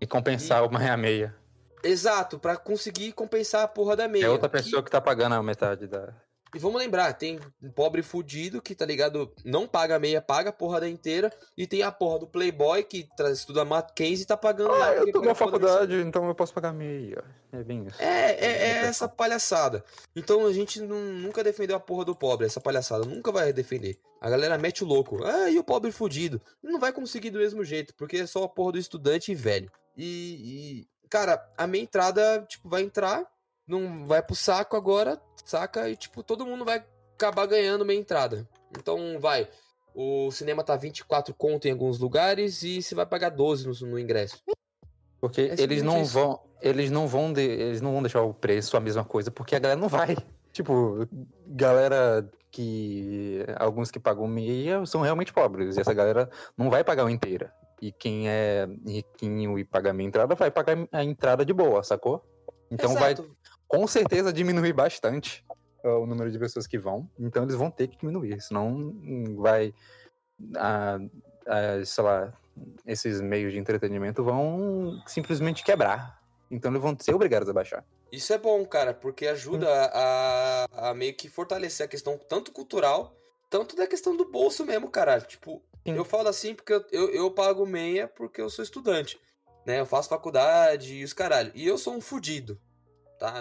[0.00, 1.36] E compensar o meia-meia.
[1.82, 4.24] Exato, pra conseguir compensar a porra da meia.
[4.26, 6.12] É outra que- pessoa que tá pagando a metade da.
[6.54, 10.48] E vamos lembrar, tem um pobre fudido que, tá ligado, não paga a meia, paga
[10.48, 11.30] a porra da inteira.
[11.54, 14.88] E tem a porra do Playboy que tra- estuda Mackenzie e tá pagando lá.
[14.88, 17.22] Ah, eu porque tô na faculdade, então eu posso pagar meia.
[17.52, 18.00] É bem isso.
[18.00, 19.84] É, é, é essa palhaçada.
[20.16, 23.04] Então a gente nu- nunca defendeu a porra do pobre, essa palhaçada.
[23.04, 23.98] Nunca vai defender.
[24.18, 25.22] A galera mete o louco.
[25.22, 26.40] Ah, e o pobre fudido?
[26.62, 29.70] Não vai conseguir do mesmo jeito, porque é só a porra do estudante e velho.
[29.94, 33.24] E, e, cara, a minha entrada, tipo, vai entrar,
[33.66, 35.88] não vai pro saco agora, saca?
[35.88, 36.84] E, tipo, todo mundo vai
[37.14, 38.48] acabar ganhando meia entrada.
[38.78, 39.48] Então, vai.
[39.94, 43.98] O cinema tá 24 conto em alguns lugares e você vai pagar 12 no, no
[43.98, 44.38] ingresso.
[45.20, 46.12] Porque É eles não isso.
[46.12, 46.40] vão.
[46.60, 49.58] Eles não vão de- eles não vão deixar o preço a mesma coisa, porque a
[49.58, 50.16] galera não vai.
[50.52, 51.06] Tipo,
[51.46, 53.44] galera que.
[53.58, 55.76] Alguns que pagam meia são realmente pobres.
[55.76, 57.52] E essa galera não vai pagar a inteira.
[57.80, 61.82] E quem é riquinho e paga a meia entrada vai pagar a entrada de boa,
[61.82, 62.24] sacou?
[62.70, 63.30] Então vai Exato.
[63.66, 65.44] com certeza diminuir bastante
[65.84, 67.08] o número de pessoas que vão.
[67.18, 68.94] Então eles vão ter que diminuir, senão
[69.36, 69.72] vai.
[70.56, 70.98] ah,
[71.84, 72.32] sei lá,
[72.86, 76.18] esses meios de entretenimento vão simplesmente quebrar.
[76.50, 77.84] Então eles vão ser obrigados a baixar.
[78.10, 83.14] Isso é bom, cara, porque ajuda a, a meio que fortalecer a questão tanto cultural,
[83.50, 85.20] tanto da questão do bolso mesmo, cara.
[85.20, 85.94] Tipo, Sim.
[85.96, 89.18] eu falo assim porque eu, eu, eu pago meia porque eu sou estudante,
[89.66, 89.80] né?
[89.80, 91.50] Eu faço faculdade e os caralho.
[91.54, 92.60] E eu sou um fudido,
[93.18, 93.34] tá?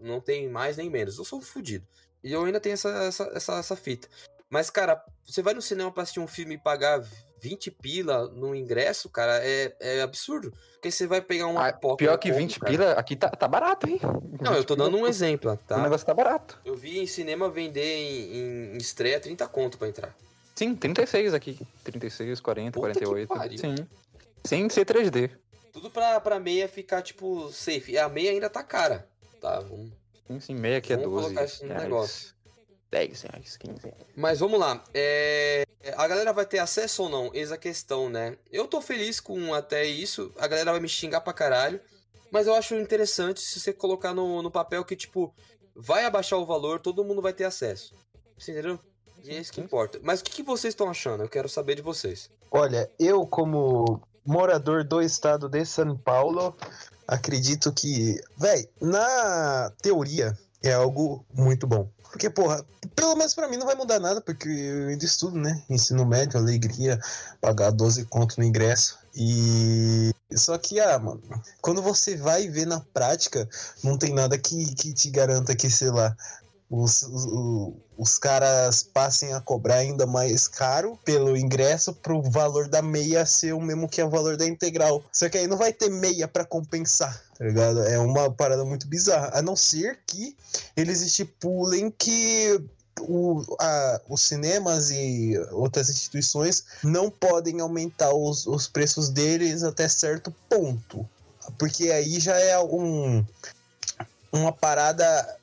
[0.00, 1.18] Não, tem mais nem menos.
[1.18, 1.86] Eu sou um fudido.
[2.22, 4.08] E eu ainda tenho essa, essa, essa, essa fita.
[4.50, 7.00] Mas, cara, você vai no cinema pra assistir um filme e pagar
[7.40, 10.52] 20 pila no ingresso, cara, é, é absurdo.
[10.72, 12.72] Porque você vai pegar uma Ah, pipoca pior que combo, 20 cara.
[12.72, 14.00] pila, aqui tá, tá barato, hein?
[14.40, 15.82] Não, eu tô 20 dando um exemplo, O tá?
[15.82, 16.58] negócio tá barato.
[16.64, 20.16] Eu vi em cinema vender em, em- em estreia 30 conto pra entrar.
[20.58, 21.56] Sim, 36 aqui.
[21.84, 23.28] 36, 40, Puta que 48.
[23.28, 23.58] pariu.
[23.58, 23.74] Sim.
[24.44, 25.30] Sem ser 3D.
[25.72, 27.92] Tudo pra, pra meia ficar, tipo, safe.
[27.92, 29.08] E a meia ainda tá cara,
[29.40, 29.60] tá?
[29.60, 29.92] Vamos-
[30.26, 31.26] Sim, sim, meia aqui é Vamos 12.
[31.28, 31.82] colocar isso no reais.
[31.84, 32.34] negócio.
[32.90, 33.96] 10 reais, 15 reais.
[34.16, 34.82] Mas vamos lá.
[34.92, 35.64] É...
[35.96, 37.30] A galera vai ter acesso ou não?
[37.32, 38.36] Eis a questão, né?
[38.50, 40.32] Eu tô feliz com até isso.
[40.38, 41.80] A galera vai me xingar pra caralho.
[42.32, 45.32] Mas eu acho interessante se você colocar no, no papel que, tipo,
[45.74, 47.94] vai abaixar o valor, todo mundo vai ter acesso.
[48.36, 48.78] Você entendeu?
[49.24, 49.98] E é isso que importa.
[50.02, 51.22] Mas o que, que vocês estão achando?
[51.22, 52.30] Eu quero saber de vocês.
[52.50, 56.54] Olha, eu como morador do estado de São Paulo,
[57.06, 61.88] acredito que, véi, na teoria é algo muito bom.
[62.10, 62.64] Porque, porra,
[62.94, 65.62] pelo menos pra mim não vai mudar nada, porque eu ainda estudo, né?
[65.68, 66.98] Ensino médio, alegria,
[67.40, 68.98] pagar 12 conto no ingresso.
[69.14, 70.10] E.
[70.34, 71.22] Só que, ah, mano,
[71.60, 73.48] quando você vai ver na prática,
[73.82, 76.14] não tem nada que, que te garanta que, sei lá,
[76.70, 82.82] os, os, os caras passem a cobrar ainda mais caro pelo ingresso pro valor da
[82.82, 85.02] meia ser o mesmo que o valor da integral.
[85.12, 87.82] Só que aí não vai ter meia pra compensar, tá ligado?
[87.84, 89.30] É uma parada muito bizarra.
[89.32, 90.36] A não ser que
[90.76, 92.62] eles estipulem que
[93.00, 99.88] o- a- os cinemas e outras instituições não podem aumentar os, os preços deles até
[99.88, 101.08] certo ponto.
[101.56, 103.24] Porque aí já é um,
[104.30, 105.37] uma parada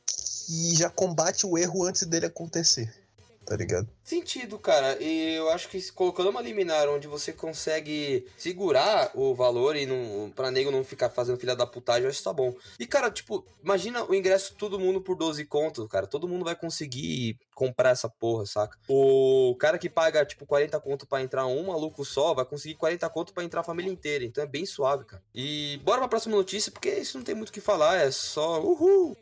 [0.50, 3.05] e já combate o erro antes dele acontecer.
[3.46, 3.88] Tá ligado?
[4.04, 4.98] Sentido, cara.
[5.02, 10.32] E eu acho que colocando uma liminar onde você consegue segurar o valor e não,
[10.36, 12.54] pra nego não ficar fazendo filha da putagem, eu acho que tá bom.
[12.80, 16.08] E, cara, tipo, imagina o ingresso todo mundo por 12 contos, cara.
[16.08, 18.78] Todo mundo vai conseguir comprar essa porra, saca?
[18.88, 23.10] O cara que paga, tipo, 40 conto pra entrar um maluco só, vai conseguir 40
[23.10, 24.26] conto pra entrar a família inteira.
[24.26, 25.24] Então é bem suave, cara.
[25.34, 28.62] E bora pra próxima notícia, porque isso não tem muito o que falar, é só
[28.62, 29.16] uhul.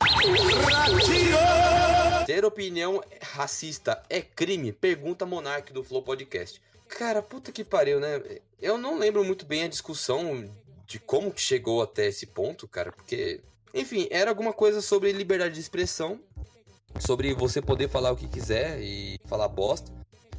[2.25, 4.71] Ter opinião racista é crime?
[4.71, 6.61] Pergunta Monark do Flow Podcast.
[6.87, 8.21] Cara, puta que pariu, né?
[8.61, 10.47] Eu não lembro muito bem a discussão
[10.85, 13.41] de como que chegou até esse ponto, cara, porque.
[13.73, 16.19] Enfim, era alguma coisa sobre liberdade de expressão,
[16.99, 19.91] sobre você poder falar o que quiser e falar bosta.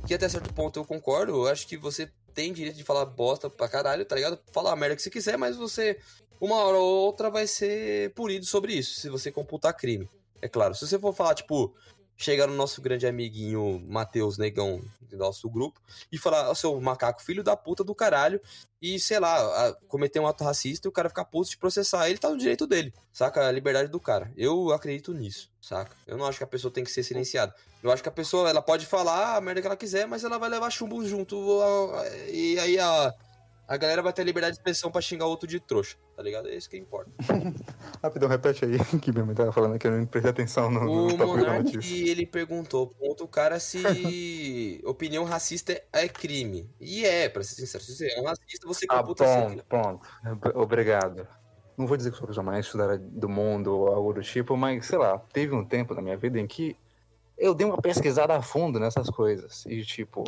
[0.07, 3.51] Que até certo ponto eu concordo, eu acho que você tem direito de falar bosta
[3.51, 4.39] pra caralho, tá ligado?
[4.53, 5.99] Falar a merda que você quiser, mas você,
[6.41, 10.09] uma hora ou outra, vai ser punido sobre isso, se você computar crime.
[10.41, 11.75] É claro, se você for falar, tipo,
[12.17, 17.23] chegar no nosso grande amiguinho Matheus Negão, do nosso grupo, e falar, "Ô, seu macaco,
[17.23, 18.41] filho da puta do caralho,
[18.83, 22.09] e sei lá, a- cometer um ato racista e o cara ficar puto de processar,
[22.09, 23.47] ele tá no direito dele, saca?
[23.47, 24.31] A liberdade do cara.
[24.37, 25.97] Eu acredito nisso, saca?
[26.07, 27.55] Eu não acho que a pessoa tem que ser silenciada.
[27.83, 30.39] Eu acho que a pessoa, ela pode falar a merda que ela quiser, mas ela
[30.39, 31.37] vai levar chumbo junto,
[32.31, 33.15] e aí a.
[33.67, 36.49] A galera vai ter liberdade de expressão pra xingar outro de trouxa, tá ligado?
[36.49, 37.11] É isso que importa.
[38.03, 41.07] Rapidão, repete aí, que minha mãe tava falando que eu não prestei atenção no, O
[41.09, 42.11] no da Monark, notícia.
[42.11, 43.79] ele perguntou pro outro cara se
[44.85, 46.69] opinião racista é- é crime.
[46.79, 50.59] E é, pra ser sincero, se você é um racista, você Ah, computa pronto, pronto.
[50.59, 51.27] Obrigado.
[51.77, 54.57] Não vou dizer que sou a pessoa mais estudada do mundo ou algo do tipo,
[54.57, 56.77] mas sei lá, teve um tempo na minha vida em que
[57.37, 59.65] eu dei uma pesquisada a fundo nessas coisas.
[59.67, 60.23] E tipo,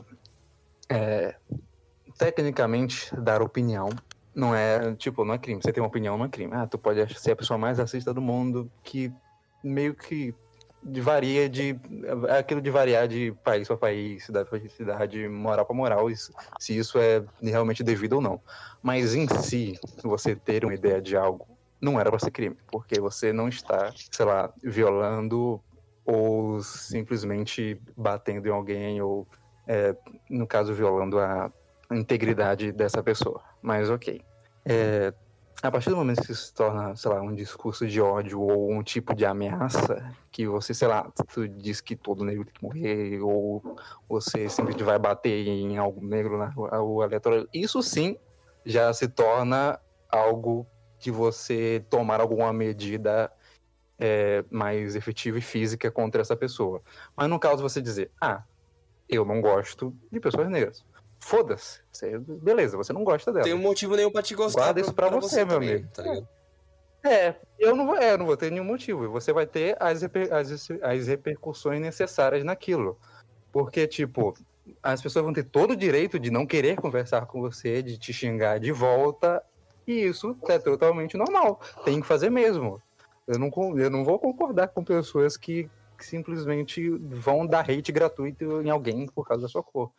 [0.89, 1.37] é,
[2.19, 3.91] tecnicamente, dar opinião
[4.35, 5.63] não é, tipo, não é crime.
[5.63, 6.53] Você tem uma opinião, não é crime.
[6.55, 9.13] Ah, tu pode ser a pessoa mais racista do mundo, que
[9.63, 10.35] meio que
[10.83, 11.81] varia de.
[12.29, 16.33] É aquilo de variar de país para país, cidade para cidade, moral para moral, isso-
[16.61, 18.41] se isso é realmente devido ou não.
[18.83, 23.01] Mas em si, você ter uma ideia de algo não era para ser crime, porque
[23.01, 25.63] você não está, sei lá, violando
[26.05, 29.27] ou simplesmente batendo em alguém ou,
[29.67, 29.95] é,
[30.31, 31.51] no caso, violando a
[31.93, 33.43] integridade dessa pessoa.
[33.63, 34.21] Mas ok.
[34.65, 35.13] É,
[35.63, 38.73] a partir do momento que isso se torna, sei lá, um discurso de ódio ou
[38.73, 42.63] um tipo de ameaça, que você, sei lá, tu diz que todo negro tem que
[42.63, 43.63] morrer, ou
[44.09, 48.17] você simplesmente vai bater em algum negro na rua, ou aleatório, isso sim
[48.65, 49.79] já se torna
[50.11, 50.67] algo
[50.99, 53.33] que você tomar alguma medida
[53.99, 56.83] é, mais efetiva e física contra essa pessoa.
[57.17, 58.43] Mas no caso você dizer, ah,
[59.09, 60.85] eu não gosto de pessoas negras.
[61.21, 61.81] Foda-se.
[61.93, 63.45] Você- Beleza, você não gosta dela.
[63.45, 64.61] Tem um motivo nenhum pra te gostar.
[64.61, 65.89] Guarda isso pra você, meu também, amigo.
[65.93, 66.29] Tá ligado?
[67.05, 69.09] É, eu não vou, é, eu não vou ter nenhum motivo.
[69.11, 70.51] Você vai ter as, reper- as,
[70.83, 72.99] as repercussões necessárias naquilo.
[73.53, 74.35] Porque, tipo,
[74.83, 78.13] as pessoas vão ter todo o direito de não querer conversar com você, de te
[78.13, 79.43] xingar de volta.
[79.87, 81.61] E isso é totalmente normal.
[81.85, 82.83] Tem que fazer mesmo.
[83.27, 88.63] Eu não, eu não vou concordar com pessoas que, que simplesmente vão dar hate gratuito
[88.63, 89.91] em alguém por causa da sua cor.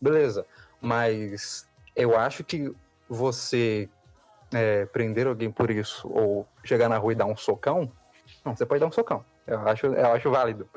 [0.00, 0.44] Beleza.
[0.86, 1.66] Mas
[1.96, 2.72] eu acho que
[3.08, 3.88] você
[4.54, 7.90] é, prender alguém por isso ou chegar na rua e dar um socão,
[8.44, 9.24] não, você pode dar um socão.
[9.48, 10.68] Eu acho, eu acho válido.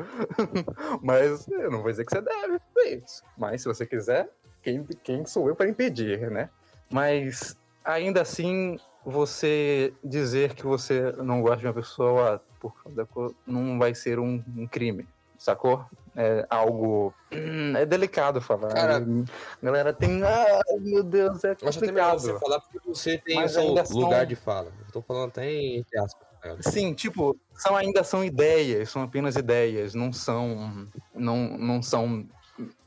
[1.04, 3.24] Mas eu não vou dizer que você deve fazer isso.
[3.38, 4.30] Mas se você quiser,
[4.64, 6.50] quem, quem sou eu para impedir, né?
[6.92, 7.56] Mas
[7.86, 13.34] ainda assim, você dizer que você não gosta de uma pessoa por causa da cor
[13.46, 15.08] não vai ser um, um crime,
[15.40, 15.84] sacou?
[16.16, 17.12] É algo.
[17.32, 18.68] hum, É delicado falar.
[18.74, 20.22] Cara- A galera tem.
[20.24, 22.20] Ah, meu Deus, é complicado.
[22.20, 24.72] você falar porque você tem Mas o seu ainda são- lugar de fala.
[24.86, 26.28] Eu tô falando até entre aspas.
[26.44, 26.64] ligado?
[26.70, 32.26] Sim, tipo, são, ainda são ideias, são apenas ideias, não são, não, não são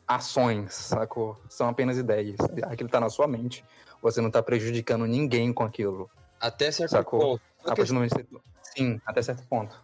[0.06, 1.40] ações, sacou?
[1.48, 2.36] São apenas ideias.
[2.64, 3.64] Aquilo tá na sua mente.
[4.02, 6.10] Você não tá prejudicando ninguém com aquilo.
[6.40, 7.20] Até certo Sacou?
[7.20, 7.42] ponto.
[7.64, 8.40] A partir do momento que você...
[8.76, 9.80] Sim, até certo ponto.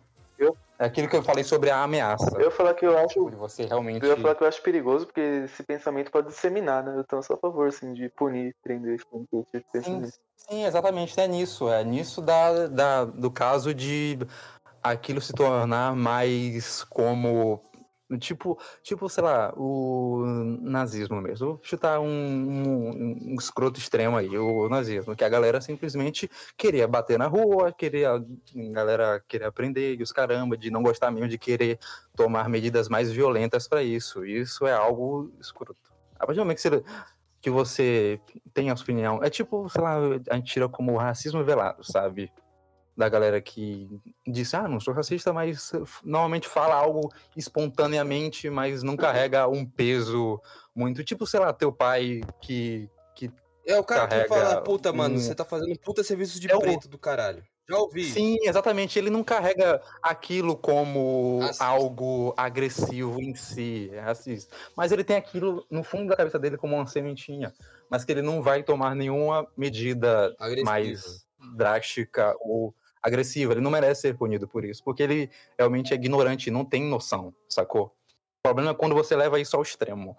[0.79, 2.41] É aquilo que eu falei sobre a ameaça.
[2.41, 3.09] Eu falar que eu acho.
[3.09, 4.07] Tipo, de você realmente.
[4.07, 6.97] Eu falar que eu acho perigoso, porque esse pensamento pode disseminar, né?
[6.97, 10.13] Eu tô só a favor, assim, de punir, prender esse tipo de Sim, pensamento.
[10.37, 11.69] sim, exatamente, é nisso.
[11.69, 14.19] É nisso da, da, do caso de
[14.81, 17.61] aquilo se tornar mais como.
[18.17, 20.25] Tipo, tipo, sei lá, o
[20.63, 21.47] nazismo mesmo.
[21.49, 26.89] Vou chutar um, um, um escroto extremo aí, o nazismo, que a galera simplesmente queria
[26.89, 28.23] bater na rua, queria, a
[28.73, 31.79] galera queria aprender e os caramba, de não gostar mesmo de querer
[32.17, 34.25] tomar medidas mais violentas para isso.
[34.25, 35.77] Isso é algo escroto.
[36.19, 36.85] A partir do momento que você,
[37.43, 38.21] que você
[38.55, 39.23] tem a opinião.
[39.23, 39.99] É tipo, sei lá,
[40.31, 42.33] a gente tira como racismo velado, sabe?
[42.99, 43.89] Da galera que
[44.27, 45.71] disse, ah, não sou racista, mas
[46.03, 50.41] normalmente fala algo espontaneamente, mas não carrega um peso
[50.75, 51.05] muito.
[51.05, 52.91] Tipo, sei lá, teu pai que.
[53.15, 53.31] que
[53.65, 56.51] É o cara que Carrega fala, puta, mano, você tá fazendo um puta serviço de
[56.51, 57.45] É o- preto do caralho.
[57.71, 58.03] Já ouvi.
[58.05, 58.99] Sim, exatamente.
[58.99, 61.67] Ele não carrega aquilo como Racista.
[61.67, 64.57] algo agressivo em si, é racista.
[64.75, 67.53] Mas ele tem aquilo no fundo da cabeça dele como uma sementinha.
[67.91, 70.65] Mas que ele não vai tomar nenhuma medida Agressivo.
[70.67, 72.75] mais drástica ou
[73.09, 73.53] agressiva.
[73.53, 77.35] Ele não merece ser punido por isso, porque ele realmente é ignorante, não tem noção,
[77.49, 77.87] sacou?
[78.39, 80.17] O problema é quando você leva isso ao extremo.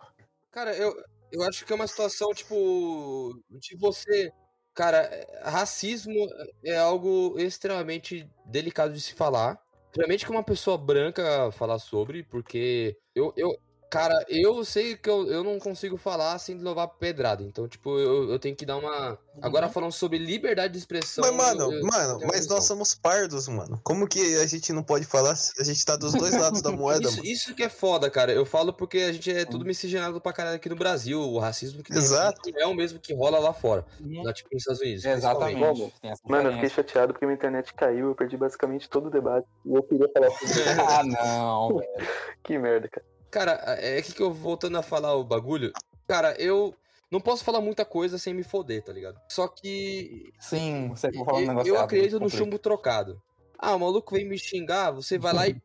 [0.51, 0.95] Cara, eu,
[1.31, 4.31] eu acho que é uma situação, tipo, de você.
[4.73, 6.27] Cara, é, racismo
[6.63, 9.59] é algo extremamente delicado de se falar.
[9.91, 13.57] Principalmente que uma pessoa branca falar sobre, porque eu, eu
[13.89, 17.43] cara, eu sei que eu, eu não consigo falar sem levar pedrada.
[17.43, 19.17] Então, tipo, eu, eu tenho que dar uma.
[19.41, 21.23] Agora, falando sobre liberdade de expressão.
[21.23, 22.57] Mas, mano, eu- eu mano, mas visão.
[22.57, 23.79] nós somos pardos, mano.
[23.83, 26.71] Como que a gente não pode falar se a gente tá dos dois lados da
[26.75, 27.25] moeda, Isso, mano?
[27.29, 28.31] isso que é foda, cara.
[28.33, 31.21] Eu falo porque a gente é tudo miscigenado pra caralho aqui no Brasil.
[31.21, 32.39] O racismo que tem Exato.
[32.41, 33.85] aqui não é o mesmo que rola lá fora.
[34.23, 35.03] Lá, tipo, nos Estados Unidos.
[35.03, 35.55] principalmente.
[35.57, 35.93] Exatamente.
[36.01, 39.47] Tem Mano, eu fiquei chateado porque minha internet caiu, eu perdi basicamente todo o debate.
[39.65, 40.81] E eu queria falar sobre isso.
[40.87, 41.89] Ah, não, velho.
[42.43, 43.05] Que merda, cara.
[43.32, 45.71] Cara, é que eu voltando a falar o bagulho.
[46.07, 46.73] Cara, eu
[47.11, 49.19] não posso falar muita coisa sem me foder, tá ligado?
[49.30, 53.21] Só que Sim, você tá falando um eu, negócio eu acredito no chumbo trocado.
[53.57, 55.61] Ah, o maluco vem me xingar, você vai lá e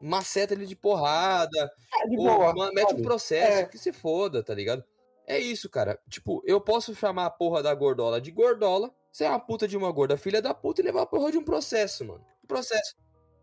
[0.00, 1.70] maceta ele de porrada,
[2.02, 3.02] É, de ou boa, ma- mete um sabe?
[3.02, 3.64] processo, É.
[3.64, 4.84] que se foda, tá ligado?
[5.26, 5.98] É isso, cara.
[6.08, 9.90] Tipo, eu posso chamar a porra da gordola de gordola, ser uma puta de uma
[9.90, 12.24] gorda filha da puta e levar a porra de um processo, mano.
[12.42, 12.94] Um processo.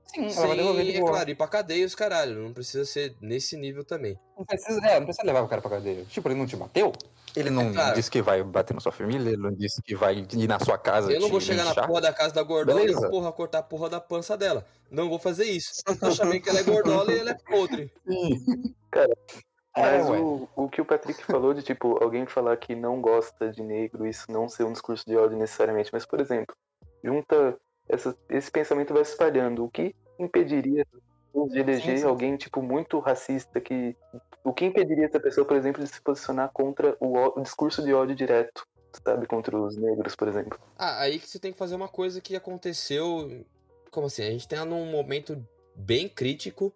[0.07, 1.11] Sim, ela vai devolver de é boa.
[1.11, 2.41] claro, ir pra cadeia os caralho.
[2.43, 4.19] Não precisa ser nesse nível também.
[4.37, 6.03] Não precisa, é, não precisa levar o cara pra cadeia.
[6.05, 6.91] Tipo, ele não te bateu?
[7.33, 7.95] Ele não É claro.
[7.95, 10.77] disse que vai bater na sua família, ele não disse que vai ir na sua
[10.77, 11.09] casa.
[11.13, 11.87] Eu não te vou chegar na linchar.
[11.87, 13.07] porra da casa da gordola Beleza.
[13.07, 14.65] e porra, cortar a porra da pança dela.
[14.89, 15.71] Não vou fazer isso.
[16.01, 17.89] Eu chamei que ela é gordola e ela é podre.
[19.77, 20.19] É, Mas ué.
[20.19, 24.05] o, o que o Patrick falou de, tipo, alguém falar que não gosta de negro,
[24.05, 25.89] isso não ser um discurso de ódio necessariamente.
[25.93, 26.53] Mas, por exemplo,
[27.01, 27.57] junta
[27.91, 29.65] essa, esse pensamento vai se espalhando.
[29.65, 30.85] O que impediria
[31.49, 32.07] de eleger Sim, sim.
[32.07, 33.95] alguém, tipo, muito racista que...
[34.43, 37.93] O que impediria essa pessoa, por exemplo, de se posicionar contra o, o discurso de
[37.93, 38.65] ódio direto,
[39.03, 39.27] sabe?
[39.27, 40.59] Contra os negros, por exemplo.
[40.77, 43.45] Ah, aí que você tem que fazer uma coisa que aconteceu.
[43.91, 44.23] Como assim?
[44.23, 46.73] A gente tá num momento bem crítico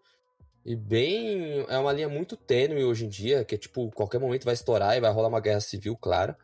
[0.64, 1.66] e bem.
[1.68, 4.96] É uma linha muito tênue hoje em dia, que é tipo, qualquer momento vai estourar
[4.96, 6.36] e vai rolar uma guerra civil, claro.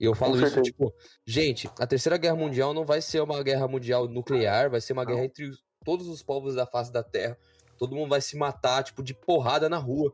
[0.00, 0.62] E eu falo Com isso, certeza.
[0.64, 0.94] tipo,
[1.26, 5.04] gente, a terceira guerra mundial não vai ser uma guerra mundial nuclear, vai ser uma
[5.04, 7.36] guerra entre os- todos os povos da face da Terra.
[7.76, 10.12] Todo mundo vai se matar, tipo, de porrada na rua.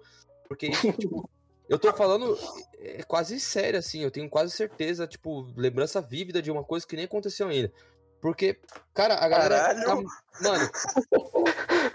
[0.48, 1.28] Porque isso, tipo,
[1.68, 2.38] eu tô falando
[2.78, 6.96] é quase sério, assim, eu tenho quase certeza, tipo, lembrança vívida de uma coisa que
[6.96, 7.72] nem aconteceu ainda.
[8.20, 8.58] Porque,
[8.94, 9.56] cara, a galera.
[9.74, 9.84] Caralho!
[9.84, 10.70] tá- mano,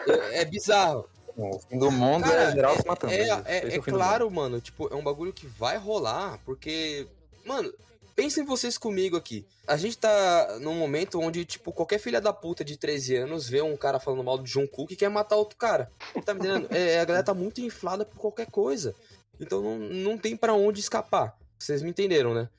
[0.08, 1.10] é, é bizarro.
[1.38, 3.14] O fim do mundo Cara, é geral se matando.
[3.14, 7.08] É, é, é fim do claro, mano, tipo, é um bagulho que vai rolar, porque.
[7.46, 7.74] Mano,
[8.16, 9.46] pensem vocês comigo aqui.
[9.68, 13.62] A gente tá num momento onde, tipo, qualquer filha da puta de 13 anos vê
[13.62, 15.92] um cara falando mal de John Cook e quer matar outro cara.
[16.26, 16.68] Tá me entendendo?
[16.72, 18.96] É, a galera tá muito inflada por qualquer coisa.
[19.40, 21.38] Então não, não tem pra onde escapar.
[21.58, 22.50] Vocês me entenderam, né?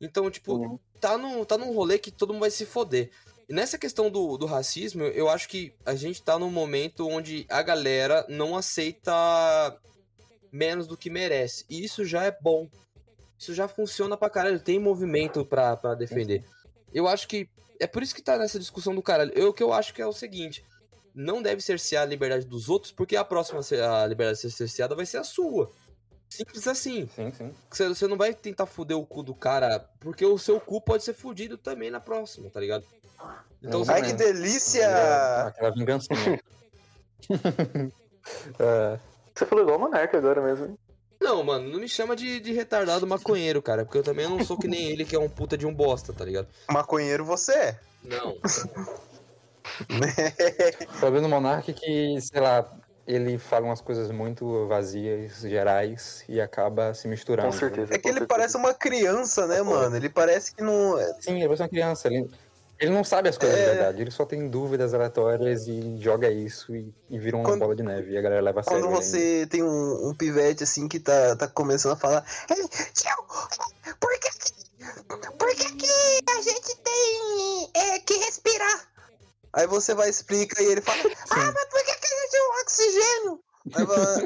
[0.00, 0.78] Então, tipo, Uhum.
[1.00, 3.10] tá, num, tá num rolê que todo mundo vai se foder.
[3.48, 7.44] E nessa questão do, do racismo, eu acho que a gente tá num momento onde
[7.50, 9.12] a galera não aceita
[10.52, 11.64] menos do que merece.
[11.68, 12.68] E isso já é bom.
[13.40, 14.60] Isso já funciona pra caralho.
[14.60, 16.44] Tem movimento pra, pra defender.
[16.92, 17.48] Eu acho que.
[17.80, 19.32] É por isso que tá nessa discussão do caralho.
[19.34, 20.62] Eu, o que eu acho que é o seguinte:
[21.14, 24.94] não deve cercear a liberdade dos outros, porque a próxima a liberdade a ser cerceada
[24.94, 25.70] vai ser a sua.
[26.28, 27.08] Simples assim.
[27.16, 27.54] Sim, sim.
[27.70, 31.02] Você, você não vai tentar fuder o cu do cara, porque o seu cu pode
[31.02, 32.84] ser fudido também na próxima, tá ligado?
[33.62, 34.86] Então, Ai, que delícia!
[35.46, 36.40] Aquela vingancinha.
[38.58, 38.98] É,
[39.34, 40.78] Você falou igual o Monarca agora mesmo.
[41.20, 44.58] Não, mano, não me chama de, de retardado maconheiro, cara, porque eu também não sou
[44.58, 46.48] que nem ele, que é um puta de um bosta, tá ligado?
[46.70, 47.80] Maconheiro você é.
[48.02, 48.36] Não.
[49.88, 52.70] O problema do Monark é que, sei lá,
[53.06, 57.50] ele fala umas coisas muito vazias, gerais, e acaba se misturando.
[57.50, 57.94] Com certeza.
[57.94, 58.26] É que ele certeza.
[58.26, 59.96] parece uma criança, né, mano?
[59.96, 60.96] Ele parece que não.
[61.20, 62.08] Sim, ele parece uma criança.
[62.08, 62.30] Ele,
[62.80, 63.62] ele não sabe as coisas É.
[63.62, 64.02] de verdade.
[64.02, 67.82] Ele só tem dúvidas aleatórias e joga isso e, e vira uma Quando- bola de
[67.82, 68.12] neve.
[68.12, 68.80] E a galera leva a sério.
[68.80, 72.24] Quando você tem um, um pivete assim que tá, tá começando a falar.
[72.50, 72.56] "Ei,
[72.94, 73.14] tio,
[74.00, 78.88] por que, que- por que, que a gente tem é, que respirar?
[79.52, 80.98] Aí você vai explicar e ele fala,
[81.32, 83.40] ah, mas por que, que a gente tem um oxigênio?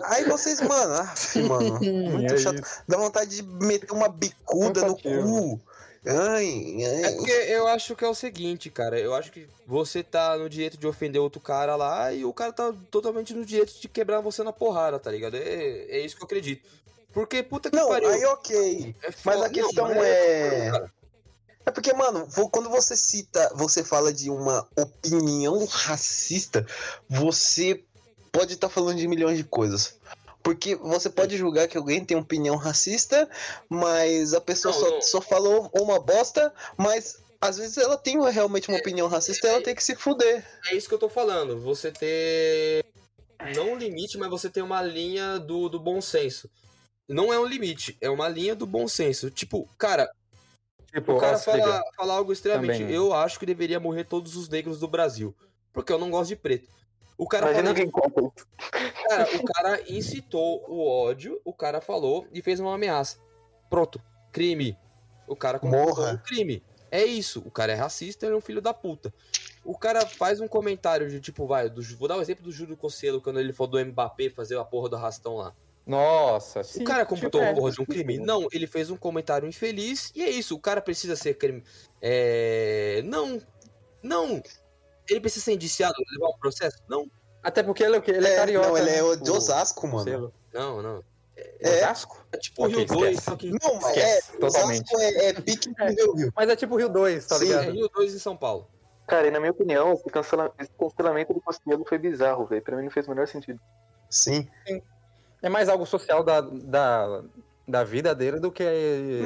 [0.05, 1.15] Aí, vocês, mano, ah,
[1.49, 2.63] mano, muito É chato.
[2.87, 5.61] Dá vontade de meter uma bicuda no cu
[6.07, 7.15] Ai, É ai.
[7.15, 8.99] porque eu acho que é o seguinte, cara.
[8.99, 12.53] Eu acho que você tá no direito de ofender outro cara lá e o cara
[12.53, 15.37] tá totalmente no direito de quebrar você na porrada, tá ligado?
[15.37, 16.69] É, é isso que eu acredito.
[17.13, 18.09] Porque puta que Não, pariu.
[18.11, 18.95] aí ok.
[19.03, 20.93] é Mas a questão Não, é- cara.
[21.67, 26.67] É porque, mano, quando você cita, você fala de uma opinião racista,
[27.09, 27.83] você
[28.31, 29.95] pode estar falando de milhões de coisas.
[30.45, 33.27] Porque você pode julgar que alguém tem opinião racista,
[33.67, 35.01] mas a pessoa Não, só, não.
[35.03, 39.63] só falou uma bosta, mas às vezes ela tem realmente uma opinião racista e ela
[39.63, 40.47] tem que se fuder.
[40.71, 41.59] É isso que eu tô falando.
[41.63, 42.85] Você ter.
[43.57, 46.49] Não um limite, mas você tem uma linha do, do bom senso.
[47.09, 49.31] Não é um limite, é uma linha do bom senso.
[49.31, 50.11] Tipo, cara,
[50.95, 52.81] Tipo, o cara fala, fala algo extremamente.
[52.81, 52.95] Também.
[52.95, 55.35] Eu acho que deveria morrer todos os negros do Brasil.
[55.73, 56.69] Porque eu não gosto de preto.
[57.17, 58.47] O cara Imagina conta isso.
[59.09, 63.19] Cara, o cara incitou o ódio, o cara falou e fez uma ameaça.
[63.71, 64.01] Pronto,
[64.33, 64.77] crime.
[65.27, 66.13] O cara cometeu Morra.
[66.13, 66.63] um crime.
[66.91, 69.13] É isso, o cara é racista, ele é um filho da puta.
[69.65, 72.77] O cara faz um comentário de tipo, vai, do- vou dar o exemplo do Júlio
[72.77, 75.55] Cosselo quando ele falou do Mbappé fazer a porra do arrastão lá.
[75.87, 76.83] Nossa, sim.
[76.83, 78.19] O cara cometeu tipo, a é, porra de um crime?
[78.19, 81.63] Não, ele fez um comentário infeliz e é isso, o cara precisa ser crime.
[82.01, 83.03] É.
[83.05, 83.41] Não,
[84.03, 84.43] não.
[85.09, 86.79] Ele precisa ser indiciado, levar um processo?
[86.89, 87.11] Não,
[87.43, 88.11] Até porque ele é o quê?
[88.13, 88.69] Ele é, É, carioca.
[88.69, 88.99] não, ele né?
[88.99, 90.05] é de O- Osasco, o mano.
[90.05, 90.35] selo.
[90.53, 91.05] não, não.
[91.37, 91.77] É.
[91.85, 92.25] Osasco?
[92.33, 93.25] É tipo o Rio 2, esquece.
[93.25, 94.21] só que Não, mas é.
[94.41, 96.33] Osasco é, é pique do Rio Rio.
[96.35, 97.45] Mas é tipo Rio 2, tá Sim.
[97.45, 97.73] é ligado?
[97.75, 98.67] Rio 2 em São Paulo.
[99.07, 100.51] Cara, e na minha opinião, esse, cancela...
[100.59, 102.63] esse cancelamento do Costello foi bizarro, velho.
[102.63, 103.61] Pra mim não fez o menor sentido.
[104.09, 104.49] Sim.
[105.43, 107.23] É mais algo social da, da,
[107.67, 108.63] da vida dele do que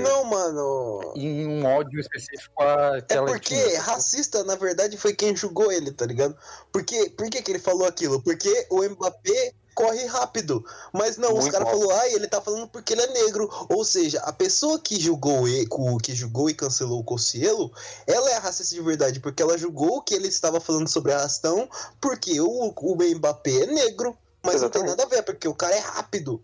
[0.02, 1.12] Não, mano.
[1.16, 3.80] em um ódio específico É àquela porque etnia.
[3.82, 6.36] racista, na verdade, foi quem julgou ele, tá ligado?
[6.72, 8.22] Porque, por que, que ele falou aquilo?
[8.22, 10.64] Porque o Mbappé corre rápido.
[10.92, 11.88] Mas não, os Muito caras rápido.
[11.88, 13.48] falaram, ah, ele tá falando porque ele é negro.
[13.68, 15.68] Ou seja, a pessoa que julgou ele,
[16.02, 17.72] que julgou e cancelou o Cossielo,
[18.06, 21.68] ela é racista de verdade, porque ela julgou que ele estava falando sobre arrastão,
[22.00, 24.16] porque o, o Mbappé é negro.
[24.42, 24.88] Mas não tem Exatamente.
[24.90, 26.40] nada a ver, porque o cara é rápido.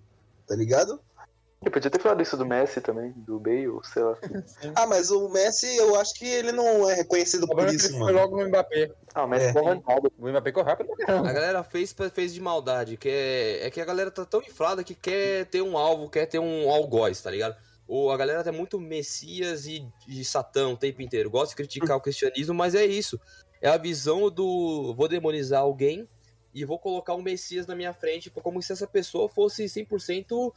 [0.46, 1.00] Tá ligado?
[1.64, 4.16] Eu podia ter falado isso do Messi também, do Bale, sei lá.
[4.76, 8.12] Ah, mas o Messi, eu acho que ele não é reconhecido por isso, ele foi
[8.12, 8.18] mano.
[8.18, 8.90] logo no Mbappé.
[9.14, 9.60] Ah, o Messi É.
[9.60, 9.74] é.
[9.74, 10.10] nada.
[10.18, 11.28] O Mbappé correu rápido pra caramba.
[11.30, 14.84] A galera fez, fez de maldade, que é, é que a galera tá tão inflada
[14.84, 17.56] que quer ter um alvo, quer ter um algoz, tá ligado?
[17.86, 21.30] Ou a galera é muito Messias e, e Satã o tempo inteiro.
[21.30, 23.20] Gosta de criticar o cristianismo, mas é isso.
[23.60, 26.08] É a visão do vou demonizar alguém
[26.54, 30.52] e vou colocar um Messias na minha frente como se essa pessoa fosse 100%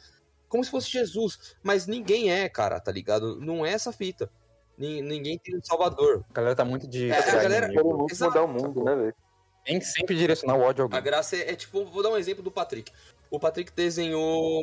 [0.49, 1.55] como se fosse Jesus.
[1.63, 3.39] Mas ninguém é, cara, tá ligado?
[3.39, 4.29] Não é essa fita.
[4.77, 6.23] Ni- Ninguém tem um salvador.
[6.29, 7.09] A galera tá muito de.
[7.09, 7.69] É, a galera-
[8.11, 8.31] Exato.
[8.31, 9.15] mudar o mundo, né, velho?
[9.65, 11.01] Tem que sempre direcionar o ódio a A alguém.
[11.03, 12.89] graça é, é tipo, vou dar um exemplo do Patrick.
[13.29, 14.61] O Patrick desenhou.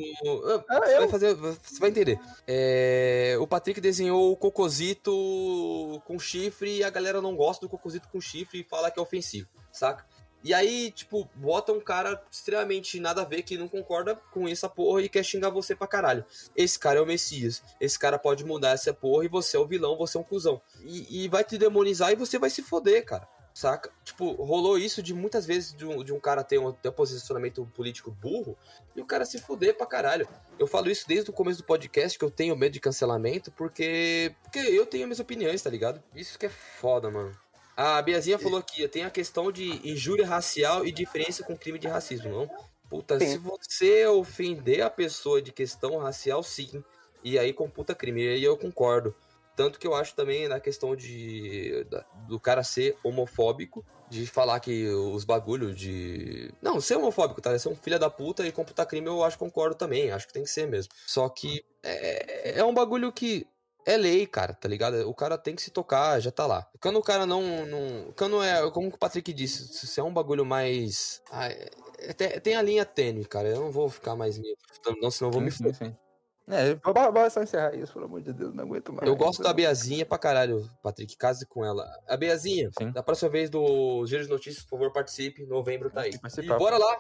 [0.66, 1.00] Ah, você eu?
[1.00, 1.34] vai fazer.
[1.34, 2.18] Você vai entender.
[2.46, 5.12] É, o Patrick desenhou o cocosito
[6.06, 9.02] com chifre e a galera não gosta do cocosito com chifre e fala que é
[9.02, 10.06] ofensivo, saca?
[10.44, 14.68] E aí, tipo, bota um cara extremamente nada a ver que não concorda com essa
[14.68, 16.22] porra e quer xingar você pra caralho.
[16.54, 17.62] Esse cara é o Messias.
[17.80, 20.60] Esse cara pode mudar essa porra e você é o vilão, você é um cuzão.
[20.82, 23.26] E, e vai te demonizar e você vai se foder, cara.
[23.54, 23.90] Saca?
[24.02, 26.92] Tipo, rolou isso de muitas vezes de um, de um cara ter um, ter um
[26.92, 28.58] posicionamento político burro
[28.94, 30.28] e o cara se fuder pra caralho.
[30.58, 34.34] Eu falo isso desde o começo do podcast, que eu tenho medo de cancelamento, porque.
[34.42, 36.02] Porque eu tenho minhas opiniões, tá ligado?
[36.14, 37.43] Isso que é foda, mano.
[37.76, 41.88] A Biazinha falou aqui, tem a questão de injúria racial e diferença com crime de
[41.88, 42.50] racismo, não?
[42.88, 43.26] Puta, Sim.
[43.26, 46.84] se você ofender a pessoa de questão racial, sim.
[47.24, 48.22] E aí computa crime.
[48.22, 49.14] E aí eu concordo.
[49.56, 54.60] Tanto que eu acho também na questão de da- do cara ser homofóbico, de falar
[54.60, 56.52] que os bagulhos de.
[56.60, 57.56] Não, ser homofóbico, tá?
[57.58, 60.10] Ser um filho da puta e computar crime, eu acho que concordo também.
[60.10, 60.92] Acho que tem que ser mesmo.
[61.06, 63.46] Só que é, é um bagulho que.
[63.86, 65.08] É lei, cara, tá ligado?
[65.08, 66.66] O cara tem que se tocar, já tá lá.
[66.80, 67.66] Quando o cara não.
[67.66, 68.70] não quando é.
[68.70, 71.22] Como o Patrick disse, se é um bagulho mais.
[71.30, 73.48] Ah, é- é- tem, a linha tênue, cara.
[73.48, 74.56] Eu não vou ficar mais me.
[75.02, 75.96] Não, senão eu vou me Sim, sim, sim.
[76.46, 79.08] É, bora só encerrar isso, pelo amor de Deus, não aguento mais.
[79.08, 81.16] Eu gosto da Beazinha pra caralho, Patrick.
[81.16, 81.90] Case com ela.
[82.06, 82.92] A Beazinha, Sim.
[82.92, 85.46] da próxima vez do Giro de Notícias, por favor, participe.
[85.46, 86.12] Novembro tá aí.
[86.12, 86.98] E bora lá.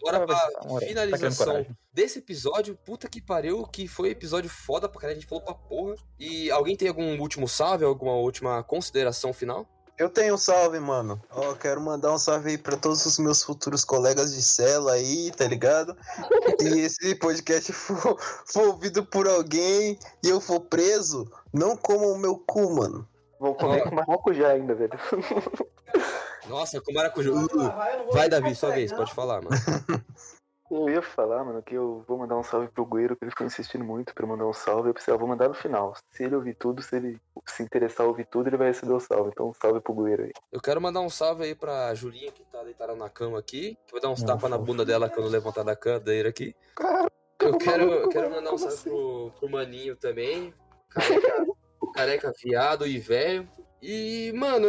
[0.00, 0.36] Bora pra.
[0.36, 1.76] Tá finalização coragem.
[1.92, 2.76] desse episódio.
[2.84, 5.18] Puta que pariu, que foi episódio foda pra caralho.
[5.18, 5.94] A gente falou pra porra.
[6.18, 9.66] E alguém tem algum último salve, alguma última consideração final?
[9.98, 11.20] Eu tenho um salve, mano.
[11.28, 15.32] Ó, quero mandar um salve aí pra todos os meus futuros colegas de cela aí,
[15.32, 15.96] tá ligado?
[16.60, 22.18] E esse podcast for, for ouvido por alguém e eu for preso, não comam o
[22.18, 23.08] meu cu, mano.
[23.40, 24.92] Vou comer com maracujá ainda, velho.
[26.48, 27.30] Nossa, com maracujá.
[27.30, 29.56] Uh, vai, Davi, sua vez, pode falar, mano.
[30.70, 33.46] Eu ia falar, mano, que eu vou mandar um salve pro Gueiro, que ele ficou
[33.46, 34.90] insistindo muito pra eu mandar um salve.
[34.90, 35.94] Eu pensei, ah, vou mandar no final.
[36.12, 39.30] Se ele ouvir tudo, se ele, se interessar ouvir tudo, ele vai receber o salve.
[39.32, 40.32] Então, salve pro Gueiro aí.
[40.52, 43.78] Eu quero mandar um salve aí pra Julinha, que tá deitada na cama aqui.
[43.86, 46.54] Que vai dar uns tapas na bunda dela quando levantar da cadeira aqui.
[46.76, 48.90] Cara, Eu quero, eu quero mandar um salve assim?
[48.90, 50.52] pro, pro Maninho também.
[50.90, 51.46] Careca,
[51.94, 53.48] careca viado e velho.
[53.80, 54.66] E, mano,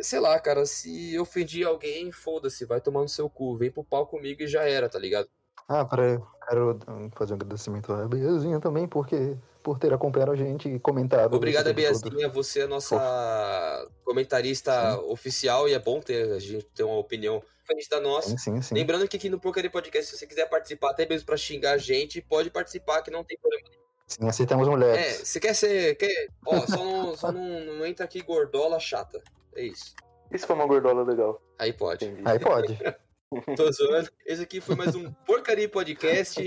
[0.00, 3.56] sei lá, cara, se ofendi alguém, foda-se, vai tomar no seu cu.
[3.56, 5.28] Vem pro pau comigo e já era, tá ligado?
[5.68, 6.78] Ah, para, quero
[7.14, 11.34] fazer um agradecimento à Beazinha também, porque por ter acompanhado a gente e comentado.
[11.34, 11.74] Obrigado, todo.
[11.74, 12.28] Beazinha.
[12.28, 17.88] Você é nossa comentarista oficial e é bom ter a gente ter uma opinião diferente
[17.88, 18.30] da nossa.
[18.30, 18.74] Sim, sim, sim.
[18.74, 21.78] Lembrando que aqui no Porcaria Podcast, se você quiser participar, até mesmo pra xingar a
[21.78, 23.68] gente, pode participar, que não tem problema.
[24.10, 25.20] Sim, aceitamos É, mulheres.
[25.24, 25.94] você quer ser.
[25.94, 29.22] Quer, ó, só, não, só não, não entra aqui gordola chata.
[29.54, 29.94] É isso.
[30.32, 31.40] Isso foi uma gordola legal.
[31.58, 32.04] Aí pode.
[32.04, 32.22] Entendi.
[32.24, 32.76] Aí pode.
[33.56, 34.10] Tô zoando.
[34.26, 36.42] Esse aqui foi mais um Porcaria Podcast.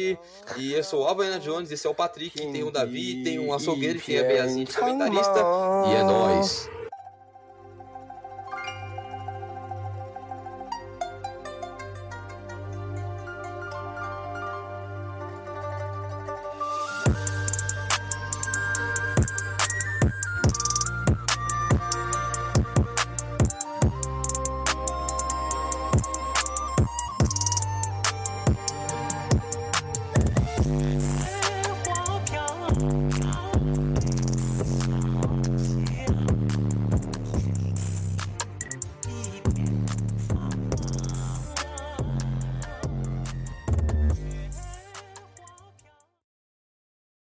[0.57, 3.53] E eu sou o Havaiana Jones, esse é o Patrick, tem o Davi, tem o
[3.53, 5.39] Açougueiro, tem a Beazinha de comentarista.
[5.87, 6.69] E é nóis.